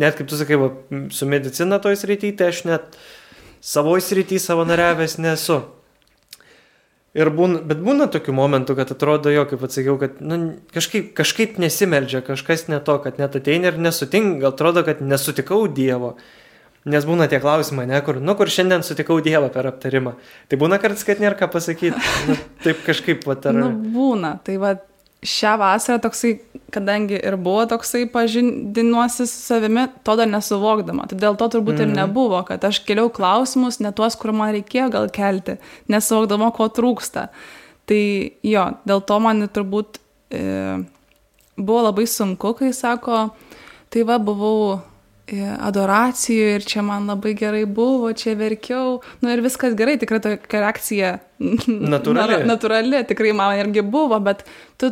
[0.00, 0.72] net kaip tu sakai, va,
[1.14, 2.96] su medicina toj srityje, tai aš net
[3.62, 5.62] savo srityje savanoriavęs nesu.
[7.12, 10.38] Ir būna, bet būna tokių momentų, kad atrodo jo, kaip atsakiau, kad nu,
[10.72, 16.14] kažkaip, kažkaip nesimeldžia, kažkas ne to, kad net ateina ir nesutink, atrodo, kad nesutikau Dievo.
[16.88, 20.16] Nes būna tie klausimai, ne, kur, nu, kur šiandien sutikau Dievą per aptarimą.
[20.50, 22.00] Tai būna kartais, kad nėra ką pasakyti.
[22.26, 23.60] Nu, taip kažkaip, va, ar...
[23.60, 24.32] Nu, būna.
[24.42, 24.72] Tai va,
[25.22, 26.32] šią vasarą toksai,
[26.74, 31.06] kadangi ir buvo toksai pažindinuosi su savimi, to dar nesuvokdama.
[31.10, 31.82] Tai dėl to turbūt mm.
[31.84, 35.58] ir nebuvo, kad aš keliau klausimus, ne tuos, kur man reikėjo gal kelti,
[35.92, 37.28] nesuvokdama, ko trūksta.
[37.86, 38.02] Tai
[38.46, 40.00] jo, dėl to man turbūt
[40.34, 40.42] e,
[41.56, 43.28] buvo labai sunku, kai sako,
[43.92, 44.80] tai va, buvau
[45.30, 48.98] e, adoracijų ir čia man labai gerai buvo, čia verkiau.
[49.22, 51.14] Nu ir viskas gerai, tikrai tokia reakcija
[51.94, 52.42] Natūrali.
[52.42, 54.46] na- natūrali, tikrai man irgi buvo, bet
[54.80, 54.90] tu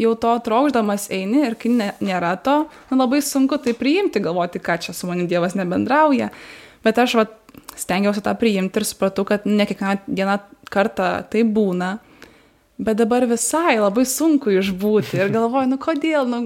[0.00, 4.62] jau to trokšdamas eini ir kai ne, nėra to, nu, labai sunku tai priimti, galvoti,
[4.62, 6.30] ką čia su manim Dievas nebendrauja.
[6.82, 7.34] Bet aš vat,
[7.78, 10.38] stengiausi tą priimti ir supratau, kad ne kiekvieną dieną
[10.72, 11.96] kartą tai būna.
[12.82, 16.40] Bet dabar visai labai sunku išbūti ir galvoju, nu kodėl, nu,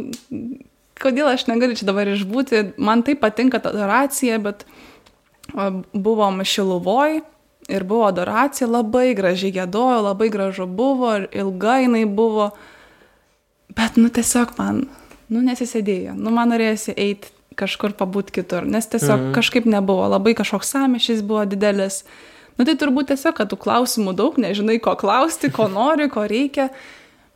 [1.00, 2.74] kodėl aš negaliu čia dabar išbūti.
[2.76, 4.66] Man tai patinka ta adoracija, bet
[5.94, 7.22] buvom šiluvoj
[7.72, 12.50] ir buvo adoracija, labai gražiai gėdojo, labai gražu buvo, ir ilga jinai buvo.
[13.74, 14.84] Bet, nu, tiesiog man,
[15.28, 16.14] nu, nesisėdėjo.
[16.16, 19.34] Nu, man norėjosi eiti kažkur pabūti kitur, nes tiesiog Mhm.
[19.34, 22.02] kažkaip nebuvo, labai kažkoks samišys buvo didelis.
[22.58, 26.70] Nu, tai turbūt tiesiog, kad tų klausimų daug, nežinai, ko klausti, ko nori, ko reikia.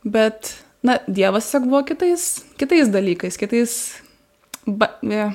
[0.03, 3.75] Bet, na, Dievas tiesiog buvo kitais, kitais dalykais, kitais...
[4.65, 5.31] Ba, e,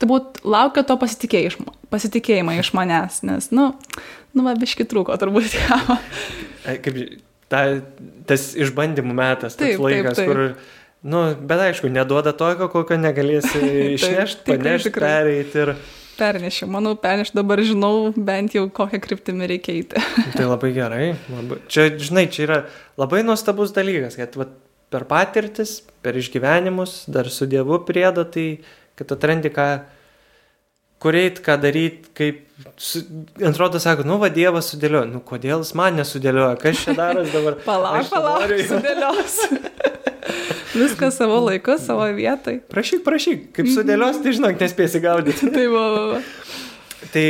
[0.00, 3.74] turbūt laukia to pasitikėjimo, pasitikėjimo iš manęs, nes, nu,
[4.32, 5.52] nu, va, biški trūko turbūt.
[6.68, 6.96] Ai, Kaip
[7.50, 7.64] ta,
[8.30, 10.30] tas išbandymų metas, tas Taip, taip, laikas, taip.
[10.30, 10.76] kur,
[11.12, 13.62] nu, bet aišku, neduoda tokio, kokio negalėsi
[13.96, 15.74] išnešti, panešti, pereiti ir
[16.20, 20.02] Pernešiu, manau, pernešiu, dabar žinau bent jau kokią kryptimį reikia eiti.
[20.36, 21.06] tai labai gerai.
[21.32, 21.60] Labai.
[21.72, 22.58] Čia, žinai, čia yra
[23.00, 24.52] labai nuostabus dalykas, kad vat,
[24.92, 28.60] per patirtis, per išgyvenimus, dar su Dievu priedo, tai
[29.00, 29.68] kad atrandi, ką,
[31.00, 32.44] kur eit, ką daryti, kaip...
[32.80, 33.02] Su,
[33.46, 35.06] atrodo, sako, nu, va, Dievas sudėliojo.
[35.10, 36.56] Nu, kodėl jis man nesudėliojo?
[36.60, 37.56] Kas čia daras dabar?
[37.68, 39.38] Palauk, palauk, noriu- sudėlios.
[40.80, 42.58] Viskas savo laiku, savo vietai.
[42.70, 45.50] Prašyk, prašyk, kaip sudėlios, tai žinok, nespėsi gaudyti.
[45.56, 46.20] Tai va, va, va.
[47.14, 47.24] Tai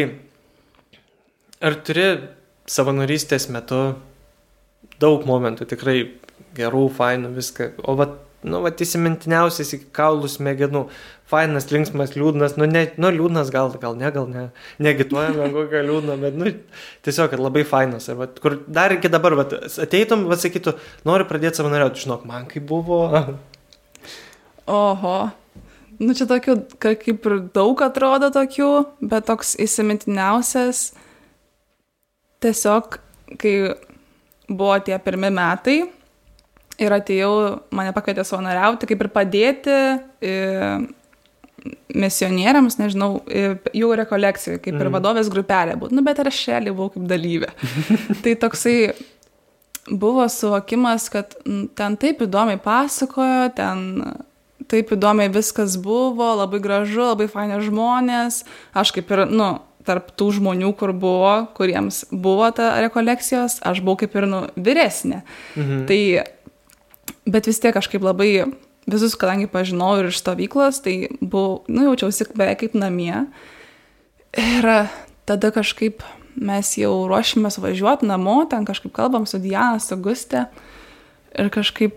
[1.65, 2.07] ar turi
[2.71, 3.79] savanorystės metu
[5.01, 5.97] daug momentų, tikrai
[6.59, 7.71] gerų, fainų, viską.
[7.89, 8.11] O va,
[8.45, 10.85] nu, va, įsimintiniausias iki kaulų smegenų.
[11.31, 14.49] Fainas, linksmas, liūdnas, nu, ne, nu liūdnas gal, gal ne, gal ne.
[14.83, 16.51] Negituojame kokią liūdną, bet, nu,
[17.07, 18.09] tiesiog, kad labai fainas.
[18.11, 19.47] Ir, va, kur dar iki dabar, va,
[19.87, 20.75] ateitum, va, sakytų,
[21.07, 23.05] noriu pradėti savanoriauti, žinok, man kaip buvo.
[24.81, 25.19] Oho.
[26.01, 28.71] Nu, čia tokių, ka- kaip ir daug atrodo tokių,
[29.05, 30.95] bet toks įsimintiniausias
[32.41, 32.97] tiesiog,
[33.39, 33.55] kai
[34.49, 35.83] buvo tie pirmi metai
[36.81, 37.33] ir atėjau,
[37.77, 39.77] mane pakvietė savanoriauti, kaip ir padėti
[41.95, 44.95] misionieriams, nežinau, e, jų rekolekcijai, kaip ir Mhm.
[44.97, 47.51] vadovės grupelė būtų, nu, bet ir aš šelį buvau kaip dalyvė.
[48.23, 48.93] tai toksai
[49.91, 51.35] buvo suvokimas, kad
[51.75, 54.15] ten taip įdomiai pasakojo, ten
[54.71, 58.45] taip įdomiai viskas buvo, labai gražu, labai faini žmonės.
[58.75, 63.97] Aš kaip ir, nu, tarp tų žmonių, kur buvo, kuriems buvo ta rekolekcijos, aš buvau
[64.05, 65.23] kaip ir, nu, vyresnė.
[65.57, 65.87] Mhm.
[65.89, 66.01] Tai,
[67.27, 68.53] bet vis tiek kažkaip labai
[68.93, 73.25] visus, kadangi pažinau ir iš stovyklos, tai buvau, nu, jaučiausi beveik kaip namie.
[74.39, 74.69] Ir
[75.27, 76.05] tada kažkaip
[76.41, 80.47] mes jau ruošimės važiuoti namo, ten kažkaip kalbam su Diana, su Gustė.
[81.39, 81.97] Ir kažkaip,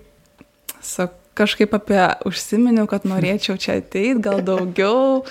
[0.84, 5.24] sa, kažkaip apie užsiminiau, kad norėčiau čia ateiti, gal daugiau,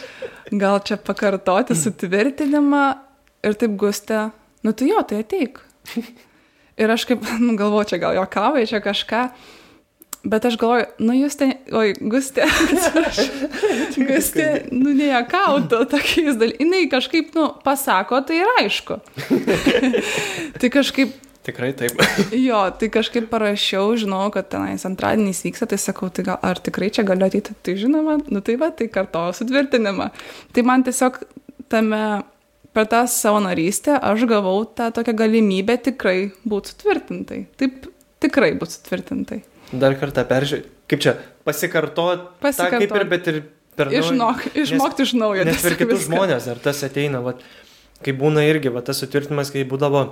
[0.51, 2.85] gal čia pakartoti sutvirtinimą.
[3.43, 4.29] Ir taip Gustė,
[4.63, 5.59] nu tai jo, tai ateik.
[6.81, 9.27] Ir aš kaip, nu galvoju, čia gal jokavai, čia kažką.
[10.23, 12.47] Bet aš galvoju, nu jūs ten, oi, Gustė.
[14.09, 16.71] Gustė, nu nejakautų tokiais dalykais.
[16.83, 19.01] Jis kažkaip, nu, pasako, tai yra aišku.
[20.63, 21.99] tai kažkaip, Tikrai taip.
[22.47, 26.93] jo, tai kažkaip parašiau, žinau, kad tenais antradieniais vyksta, tai sakau, tai gal, ar tikrai
[26.95, 30.13] čia galiu ateiti, tai žinoma, nu tai va, tai kartoju sutvirtinimą.
[30.55, 31.19] Tai man tiesiog
[31.73, 32.03] tame,
[32.71, 37.41] per tą savanorystę aš gavau tą tokią galimybę tikrai būti sutvirtintai.
[37.59, 37.91] Taip,
[38.23, 39.43] tikrai būti sutvirtintai.
[39.73, 40.69] Dar kartą peržiūrėti.
[40.93, 41.17] Kaip čia,
[41.49, 42.83] pasikartot, Pasikartot.
[42.85, 43.39] kaip ir, bet ir
[43.77, 44.03] per naują.
[44.05, 45.47] Išmok, išmokti iš naujo.
[45.49, 46.11] Nes tiesiog kitus viską.
[46.11, 47.41] žmonės, ar tas ateina, vat,
[48.05, 50.05] kai būna irgi, va, tas sutvirtinimas, kai būdavo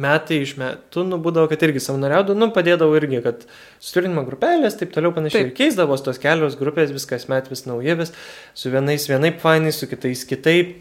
[0.00, 3.42] metai iš metų, nu, būdavo, kad irgi savanoriaudavau, nu, padėdavau irgi, kad
[3.84, 5.42] sutvirtinimo grupelės, taip toliau panašiai.
[5.44, 5.50] Taip.
[5.52, 8.14] Ir keisdavos tos kelios grupės, viskas met vis nauja, vis
[8.56, 10.78] su vienais vienaip fainai, su kitais kitaip.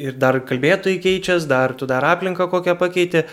[0.00, 3.24] Ir dar kalbėtojai keičias, dar tu dar aplinką kokią pakeiti.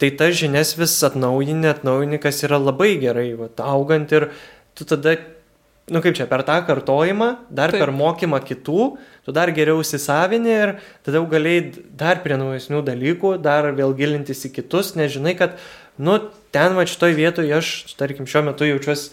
[0.00, 4.30] Tai tas žinias vis atnaujini, atnaujini, kas yra labai gerai, va, augant ir
[4.78, 5.12] tu tada,
[5.92, 7.82] nu kaip čia, per tą kartojimą, dar Taip.
[7.84, 8.86] per mokymą kitų,
[9.26, 10.72] tu dar geriau įsisavini ir
[11.04, 15.60] tada jau galėjai dar prie naujesnių dalykų, dar vėl gilintis į kitus, nežinai, kad,
[16.00, 16.16] nu,
[16.54, 19.12] ten va šitoj vietoje aš, tarkim, šiuo metu jaučiuosi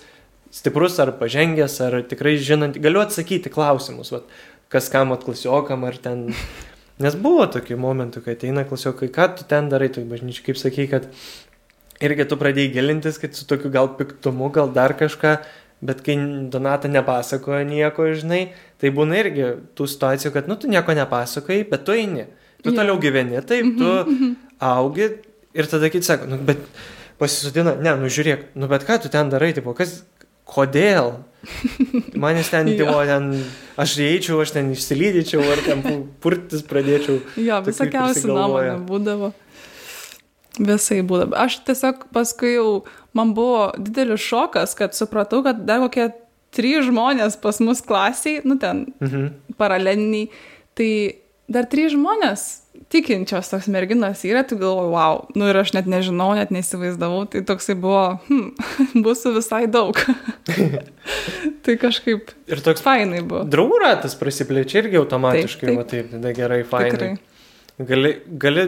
[0.55, 4.23] stiprus ar pažengęs, ar tikrai žinant, galiu atsakyti klausimus, va,
[4.71, 6.29] kas kam atklasiokam, ar ten
[7.03, 10.87] Nes buvo tokių momentų, kai ateina klasiokai, ką tu ten darai, tu bažnyčiai, kaip sakai,
[10.89, 11.05] kad
[12.01, 15.35] irgi tu pradėjai gilintis, kad su tokiu gal piktumu, gal dar kažką,
[15.85, 16.15] bet kai
[16.49, 18.41] Donata nepasakoja nieko, žinai,
[18.81, 22.25] tai būna irgi tų situacijų, kad, nu, tu nieko nepasakoji, bet tu eini.
[22.65, 22.79] Tu Jo.
[22.79, 24.33] toliau gyveni, taip, tu
[24.65, 25.11] augi
[25.53, 26.65] ir tada kiti sako, nu, bet
[27.21, 29.99] pasisudina, ne, nu žiūrėk, nu, bet ką tu ten darai, tipo, kas,
[30.49, 31.19] kodėl?
[32.23, 32.77] Manęs ten, Jo.
[32.81, 33.27] tipo, ten,
[33.79, 37.19] aš įeičiau, aš ten išsilydyčiau, ar ten pu- purtis pradėčiau.
[37.39, 39.29] Jo, visokiausių nuomonių būdavo.
[40.57, 41.35] Visai būdavo.
[41.37, 42.69] Aš tiesiog paskui jau,
[43.17, 46.09] man buvo didelis šokas, kad supratau, kad dar kokie
[46.55, 49.27] trys žmonės pas mus klasiai, nu ten Mhm.
[49.59, 50.29] paraleliniai,
[50.73, 50.89] tai
[51.47, 52.47] dar trys žmonės
[52.93, 57.41] tikinčios tos merginos yra, tai galvoju, wow, nu ir aš net nežinau, net neįsivaizdavau, tai
[57.47, 59.99] toksai buvo, hm, bus visai daug.
[61.67, 63.43] tai kažkaip Ir toks fainai buvo.
[63.47, 66.91] draugų ratas prasiplečia irgi automatiškai, Taip, va taip, tada gerai, fainai.
[66.95, 67.87] Tikrai.
[67.87, 68.11] Gali,
[68.41, 68.63] gali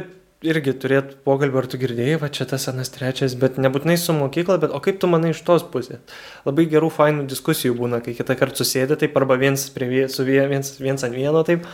[0.46, 4.60] irgi turėti pokalbį, ar tu girdėjai, va čia tas anas trečias, bet nebūtinai su mokykla,
[4.62, 6.00] bet o kaip tu manai iš tos pusės?
[6.48, 10.46] Labai gerų, fainų diskusijų būna, kai kitą kartą susėdė, taip arba viens, prie, su vie-
[10.52, 11.66] viens, viens ant vieno, taip,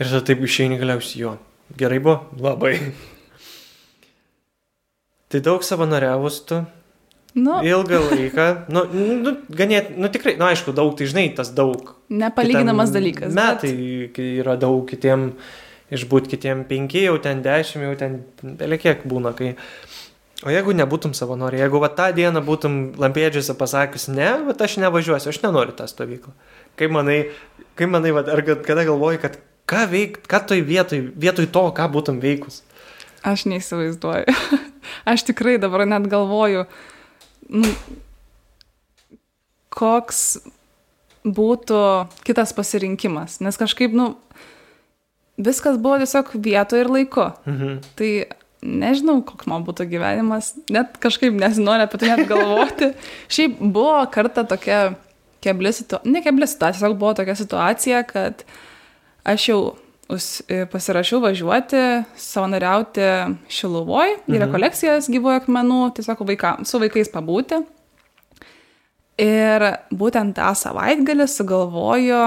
[0.00, 1.34] ir tada taip išeini galiausiai jo.
[1.78, 2.26] Gerai buvo?
[2.40, 2.74] Labai.
[5.30, 6.64] Tai daug savanoriavus tu,
[7.38, 8.44] Nu, ilgą laiką,
[8.74, 8.80] nu,
[9.22, 11.92] nu, ganėt, nu tikrai, nu aišku, daug, tai žinai, tas daug.
[12.10, 13.30] nepalyginamas dalykas.
[13.36, 13.70] Metai,
[14.10, 15.28] bet- yra daug kitiem,
[15.94, 18.24] išbūt kitiem penki, jau ten dešimt, jau ten
[18.58, 19.52] belekiek būna, kai...
[20.42, 25.28] O jeigu nebūtum savanori, jeigu va tą dieną būtum lampėdžiuose pasakius, ne, va aš nevažiuosiu,
[25.30, 26.32] aš nenoriu tą stovyklą.
[26.80, 27.18] Kaip manai,
[27.78, 29.36] kaip manai, va, ar kad- kada galvoji, kad
[29.70, 32.62] ką veikt, ką toj vietoj, vietoj to, ką būtum veikus?
[33.26, 34.34] Aš neįsivaizduoju.
[35.10, 36.64] Aš tikrai dabar net galvoju,
[37.52, 37.70] nu,
[39.70, 40.40] koks
[41.24, 41.80] būtų
[42.26, 43.38] kitas pasirinkimas.
[43.44, 44.14] Nes kažkaip, nu,
[45.40, 47.30] viskas buvo tiesiog vietoje ir laiku.
[47.48, 47.80] Mhm.
[47.98, 48.10] Tai
[48.60, 52.92] nežinau, koks man būtų gyvenimas, net kažkaip nesinori apie tai net galvoti.
[53.34, 54.80] Šiaip buvo kartą tokia
[55.44, 58.44] kebli situacija, ne kebli situacija, tiesiog buvo tokia situacija, kad
[59.24, 59.60] aš jau
[60.48, 61.80] e, pasirašiau važiuoti,
[62.18, 63.04] savanoriauti
[63.48, 64.40] Šiluvoj, į Mhm.
[64.42, 67.60] rekolekcijas gyvojo akmenų, tiesiog vaika, su vaikais pabūti.
[69.20, 69.60] Ir
[69.92, 72.22] būtent tą savaitgalį sugalvojo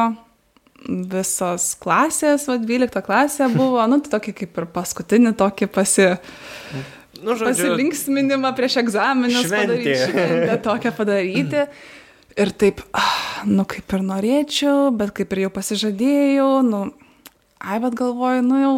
[1.09, 6.09] visos klasės, va 12 klasė buvo, nu, tai tokį kaip ir paskutinį tokį pasi,
[7.23, 9.77] Nu, pasilinksminimą prieš egzaminus šventė.
[9.79, 11.61] padaryti, šventę tokią padaryti.
[12.35, 13.13] Ir taip, ah,
[13.45, 16.81] nu kaip ir norėčiau, bet kaip ir jau pasižadėjau, nu,
[17.61, 18.73] ai, bet galvoju, nu jau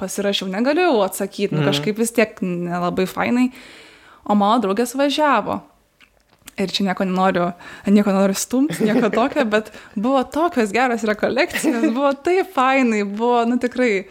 [0.00, 1.68] pasirašiau, negaliu atsakyti, nu Mhm.
[1.70, 3.50] kažkaip vis tiek nelabai fainai.
[4.24, 5.60] O mano draugės važiavo.
[6.60, 7.52] Ir čia nieko nenoriu,
[7.86, 13.56] nieko nenoriu stumti, nieko tokio, bet buvo tokios geros rekolekcijos, buvo taip fainai, buvo, nu
[13.58, 14.06] tikrai.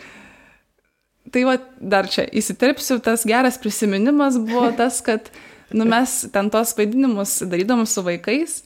[1.32, 5.30] Tai va, dar čia įsiterpsiu, tas geras prisiminimas buvo tas, kad
[5.72, 8.64] nu, mes ten tos vaidinimus darydom su vaikais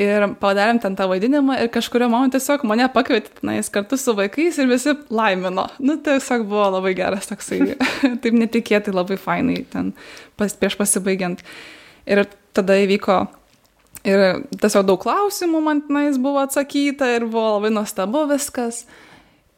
[0.00, 4.58] ir padarėm ten tą vaidinimą ir kažkurio momentu tiesiog mane pakvietė tenais kartu su vaikais
[4.58, 5.66] ir visi laimino.
[5.82, 7.74] Nu, tiesiog buvo labai geras toksai,
[8.22, 9.92] taip netikėtai labai fainai ten
[10.40, 11.44] pas, prieš pasibaigiant.
[12.08, 12.24] Ir
[12.56, 13.20] tada įvyko
[14.08, 18.84] ir tiesiog daug klausimų man tenais buvo atsakyta ir buvo labai nuostabu viskas.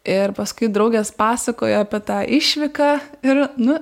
[0.04, 2.90] Ir paskui draugės pasakojo apie tą išvyką
[3.24, 3.78] ir, nu,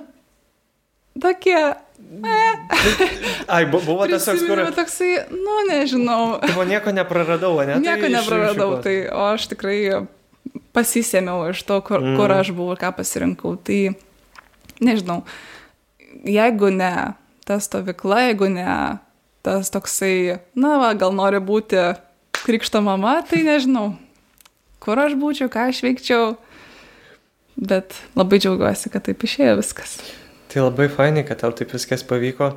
[1.18, 1.72] tokie...
[3.46, 4.60] Ai, bu- buvo tas toks, kur...
[4.76, 6.40] toksai, nu, nežinau.
[6.42, 7.78] Tipo, nieko nepraradau, ne?
[7.82, 8.84] Nieko iš- nepraradau, iššūkos.
[8.84, 9.78] tai o aš tikrai
[10.76, 12.18] pasisėmiau iš to, kur, mm.
[12.20, 13.54] kur aš buvau ir ką pasirinkau.
[13.64, 13.80] Tai
[14.84, 15.22] nežinau,
[16.26, 16.92] jeigu ne
[17.46, 18.68] ta stovykla, jeigu ne
[19.42, 21.80] tas toksai, na, va, gal nori būti
[22.42, 23.92] krikšto mama, tai nežinau,
[24.82, 26.34] kur aš būčiau, ką aš veikčiau.
[27.52, 29.98] Bet labai džiaugiuosi, kad taip išėjo viskas.
[30.52, 32.50] Tai labai fainai, kad tau taip viskas pavyko.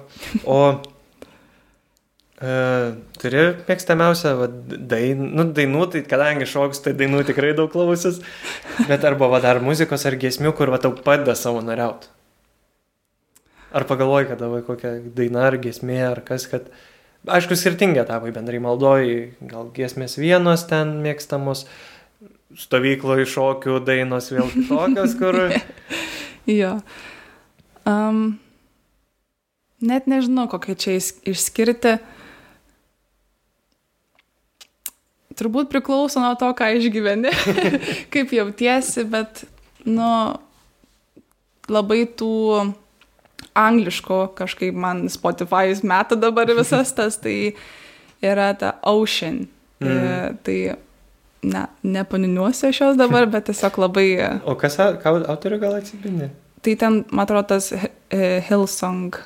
[0.52, 0.58] O
[2.43, 2.56] e,
[3.22, 8.20] turi mėgstamiausią va, dain, nu, dainų, tai kadangi šoks, tai dainų tikrai daug klausysis.
[8.89, 12.12] Bet arba va, dar muzikos ar giesmių, kur va, tau padeda savanoriauti.
[13.76, 16.68] Ar pagalvoji, kad tavo kokia daina ar giesmė ar kas, kad...
[17.26, 19.16] Aišku, skirtingi etapai bendrai maldoji,
[19.50, 21.64] gal giesmės vienos ten mėgstamos,
[22.60, 25.39] stovykloje šokių dainos vėl kitokios, kur...
[26.46, 26.76] Jo.
[27.86, 28.39] Um,
[29.86, 31.97] net nežinau, kokią čia išskirti.
[35.36, 37.33] Turbūt priklauso nuo to, ką išgyveni,
[38.13, 39.43] kaip jautiesi, bet,
[39.83, 40.09] nu,
[41.67, 42.31] labai tų
[43.55, 47.53] angliškų kažkaip man Spotify'us meta dabar visas tas, tai
[48.23, 49.45] yra ta Ocean.
[49.83, 49.91] Mm.
[49.91, 50.39] Mm.
[50.47, 50.57] Tai,
[51.51, 54.07] ne, nepaniniuosiu aš jos dabar, bet tiesiog labai
[54.47, 56.31] O kas, ką autorių gal atsipindi?
[56.66, 59.18] Tai ten, man atrodo, tas e, Hillsong.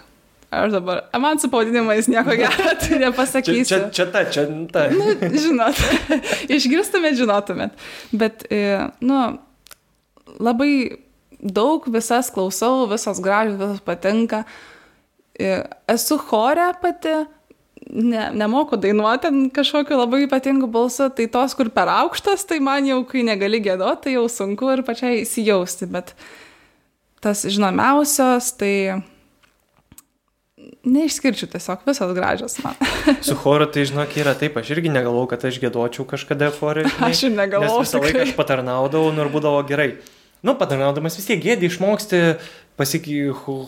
[0.52, 3.66] Aš dabar, man su pavadinimais nieko gero tai Čia, nepasakysiu.
[3.70, 4.88] čia, čia ta, čia ta.
[4.92, 5.78] Nu, žinot,
[6.58, 7.78] išgirstumėt, žinotumėt.
[8.12, 9.22] Bet, e, nu,
[10.42, 10.72] labai
[11.40, 14.44] daug visas klausau, visos gražios, visos patinka.
[15.40, 17.14] E, Esu chore pati,
[17.94, 22.90] ne, nemoku dainuoti ten kažkokiu labai ypatingu balsu, tai tos, kur per aukštas, tai man
[22.90, 26.16] jau, kai negali gėdoti, tai jau sunku ir pačiai įsijausti, bet
[27.24, 29.02] tas žinomiausios, tai
[30.88, 32.78] neišskirčiau tiesiog, visos gražios man.
[33.28, 36.88] Su choru tai žinok yra taip, aš irgi negalvau, kad aš gėdočiau kažkada chorui.
[37.10, 39.92] Aš ir negalvojau, Nes visą laiką aš patarnaudavau, nu ir būdavo gerai.
[40.46, 42.20] Nu, patarnaudamas vis tiek gėdį išmoksti,
[42.80, 43.26] pasikei,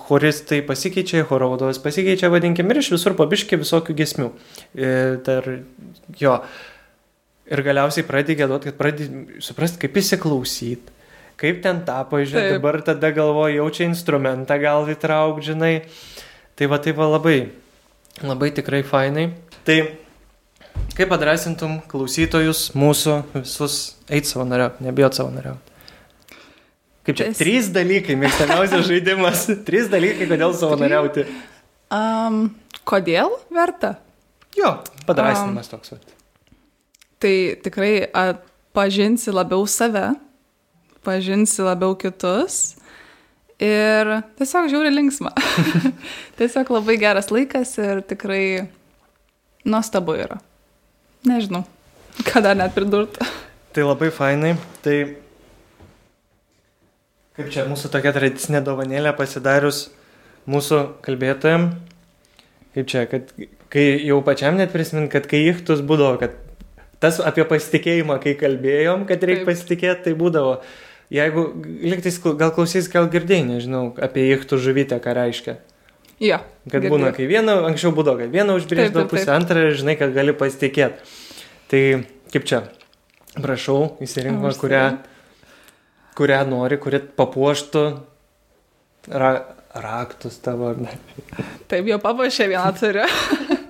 [0.08, 4.30] choristai pasikeičia, choro vadovas pasikeičia, vadinkim, ir iš visur pabiški visokių gesmių.
[4.72, 4.93] E,
[5.26, 5.49] Tar,
[6.22, 6.38] jo.
[7.52, 11.01] Ir galiausiai pradedi gėdoti, kad pradedi suprasti, kaip įsiklausyti.
[11.41, 12.59] Kaip ten tapo, žinai, Taip.
[12.59, 15.87] dabar tada galvoju, jaučia instrumentą gal įtrauk, žinai.
[16.55, 17.37] Tai va, tai va labai,
[18.21, 19.31] labai tikrai fainai.
[19.65, 19.77] Tai
[20.97, 23.79] kaip padrasintum klausytojus mūsų visus
[24.11, 25.67] eiti savanoriauti, nebijot savanoriauti?
[27.07, 27.31] Kaip čia?
[27.31, 29.47] Tas- Trys dalykai, mėgstamiausias žaidimas.
[29.65, 31.25] Trys dalykai, kodėl savanoriauti.
[31.91, 32.43] Um,
[32.87, 33.95] kodėl verta?
[34.57, 34.75] Jo,
[35.09, 35.95] padrasinimas toks.
[35.95, 36.13] vat.
[37.21, 37.33] Tai
[37.65, 38.05] tikrai
[38.77, 40.11] pažinsi labiau save,
[41.06, 42.76] pažinsi labiau kitus
[43.62, 45.34] ir tiesiog žiūri linksmą.
[46.39, 48.70] tiesiog labai geras laikas ir tikrai
[49.66, 50.39] nuostabu yra.
[51.28, 51.64] Nežinau.
[52.26, 53.28] Ką dar net pridurtų?
[53.74, 54.56] Tai labai fainai.
[54.84, 54.97] Tai
[57.38, 59.86] kaip čia mūsų tokia tradicinė dovanėlė pasidarius
[60.49, 61.72] mūsų kalbėtojam.
[62.76, 63.32] Kaip čia, kad
[63.72, 66.36] kai jau pačiam net prisimint, kad kai ichtus būdavo, kad
[67.02, 70.60] tas apie pasitikėjimą, kai kalbėjom, kad reikia pasitikėti, tai būdavo.
[71.12, 71.43] Jeigu,
[71.84, 75.57] liktais, gal klausys, gal girdėjai, nežinau, apie ichtų žuvytę, ką reiškia.
[76.22, 76.38] Jo.
[76.70, 76.93] Kad girdėjau.
[76.93, 81.03] būna, kai vieną, anksčiau būdavo, kad vieną užbrėždavo pusę, antrą ir žinai, kad gali pasitikėti.
[81.72, 81.82] Tai
[82.32, 82.62] kaip čia,
[83.36, 84.62] prašau, įsirink, Užsirink.
[84.62, 84.84] kurią,
[86.20, 87.84] kurią nori, kuri papuoštų
[89.12, 89.32] ra,
[89.84, 90.72] raktus tavo.
[90.72, 90.95] ar ne.
[91.68, 93.07] Taip, jau papuošė vieną turiu.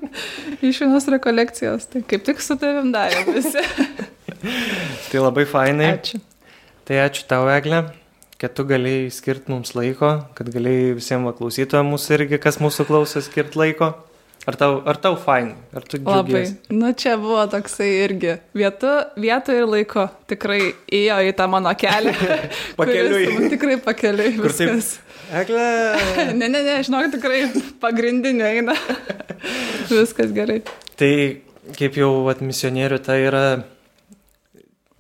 [0.68, 1.88] Iš vienos rekolekcijos.
[1.90, 3.64] Tai kaip tik su tavim darė visi.
[5.10, 5.96] Tai labai fainai.
[5.98, 6.22] Ačiū.
[6.86, 7.84] Tai ačiū tau, Eglė,
[8.42, 13.22] kad tu galėjai skirti mums laiko, kad galėjai visiems klausytojams mūsų irgi, kas mūsų klauso,
[13.24, 13.94] skirti laiko.
[14.50, 15.54] Ar tau, ar tau fainai?
[15.78, 16.24] Ar tu Labai.
[16.26, 16.56] džiaugiesi?
[16.74, 18.40] Nu, čia buvo toksai irgi.
[18.58, 18.90] Vietu,
[19.22, 22.16] vietu ir laiko tikrai ėjo į tą mano kelią.
[22.80, 23.28] Pakeliui.
[23.36, 24.32] kuris, tikrai pakeliui.
[24.40, 24.98] Kur taip-.
[25.44, 25.68] Eglė.
[26.40, 27.44] Ne, ne, ne, žinok, tikrai
[27.84, 28.76] pagrindinė eina.
[29.92, 30.64] Viskas gerai.
[30.98, 31.14] Tai
[31.78, 33.46] kaip jau vat, misionierių tai yra,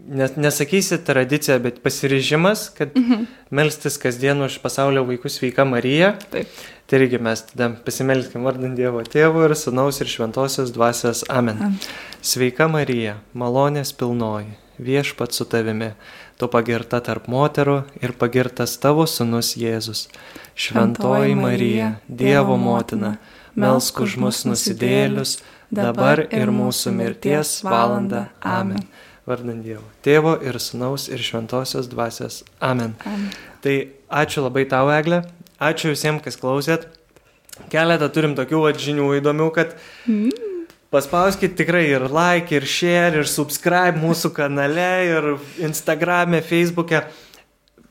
[0.07, 3.25] nes, nesakysi tradicija, bet pasiryžimas, kad mhm.
[3.49, 6.15] melstis kasdien už pasaulio vaikų sveika Marija.
[6.31, 6.49] Taip.
[6.91, 11.61] Tai irgi mes tada pasimelskim vardant Dievo Tėvo ir Sūnaus ir Šventosios Dvasios Amen.
[11.61, 11.77] Amen.
[12.19, 15.93] Sveika Marija, malonės pilnoji, viešpat su tavimi,
[16.35, 20.09] tu pagirta tarp moterų ir pagirtas tavo Sūnus Jėzus.
[20.59, 23.15] Šventoji Marija, Dievo motina,
[23.55, 25.37] melsk už mus nusidėlius,
[25.71, 28.27] dabar ir mūsų mirties valanda.
[28.43, 28.83] Amen.
[29.29, 29.83] Vardant Dievo.
[30.05, 32.41] Tėvo ir Sūnaus ir Šventosios Dvasios.
[32.57, 32.95] Amen.
[33.05, 33.29] Amen.
[33.61, 33.75] Tai
[34.09, 35.21] ačiū labai tau, Eglė.
[35.61, 36.87] Ačiū visiems, kas klausėt.
[37.69, 39.75] Keletą turim tokių vat žinių įdomių, kad
[40.91, 45.29] paspauskit tikrai ir like, ir share, ir subscribe mūsų kanale, ir
[45.67, 47.05] Instagram'e, Facebook'e.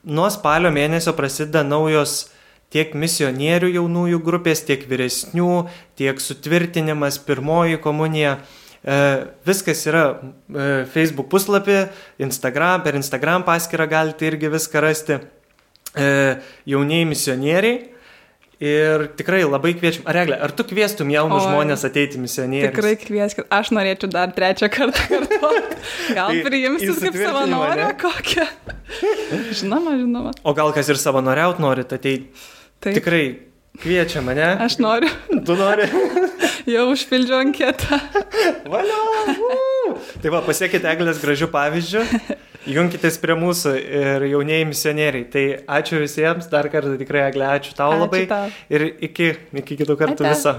[0.03, 2.25] Nuo spalio mėnesio prasideda naujos
[2.73, 5.67] tiek misionierių jaunųjų grupės, tiek vyresnių,
[5.99, 8.39] tiek sutvirtinimas, pirmoji komunija.
[8.81, 8.97] E,
[9.45, 11.83] viskas yra e, Facebook puslapį,
[12.25, 15.19] Instagram, per Instagram paskyrą galite irgi viską rasti.
[15.93, 16.11] E,
[16.69, 17.79] jaunieji misionieriai.
[18.61, 20.03] Ir tikrai labai kviečiam.
[20.05, 22.69] Ar, Eglė, ar tu kvieštum jaunus žmonės ateiti misionierius?
[22.75, 23.47] Tikrai kvieskit.
[23.49, 25.79] Aš norėčiau dar trečią kartą kartuoti.
[26.13, 28.45] Gal Tai priimsit kaip savanorę kokią?
[29.57, 30.35] Žinoma, žinoma.
[30.45, 32.29] O gal kas ir savanoriaut norit ateiti?
[32.81, 32.99] Taip.
[32.99, 33.23] Tikrai
[33.79, 34.43] kviečia mane.
[34.59, 35.09] Aš noriu.
[35.45, 35.87] Tu nori?
[36.73, 37.97] Jau užpildžiau anketą.
[38.69, 38.99] Valio!
[39.31, 39.95] Uu!
[40.21, 42.03] Tai va, pasiekite Eglės gražių pavyzdžių.
[42.69, 45.25] Junkitės prie mūsų ir jaunieji misionieriai.
[45.33, 45.45] Tai
[45.79, 48.21] ačiū visiems, dar kartą tikrai Eglė, ačiū tau Ačiū labai.
[48.29, 48.51] tau.
[48.69, 49.31] Ir iki,
[49.63, 50.35] iki kitų kartų Ate.
[50.35, 50.53] viso.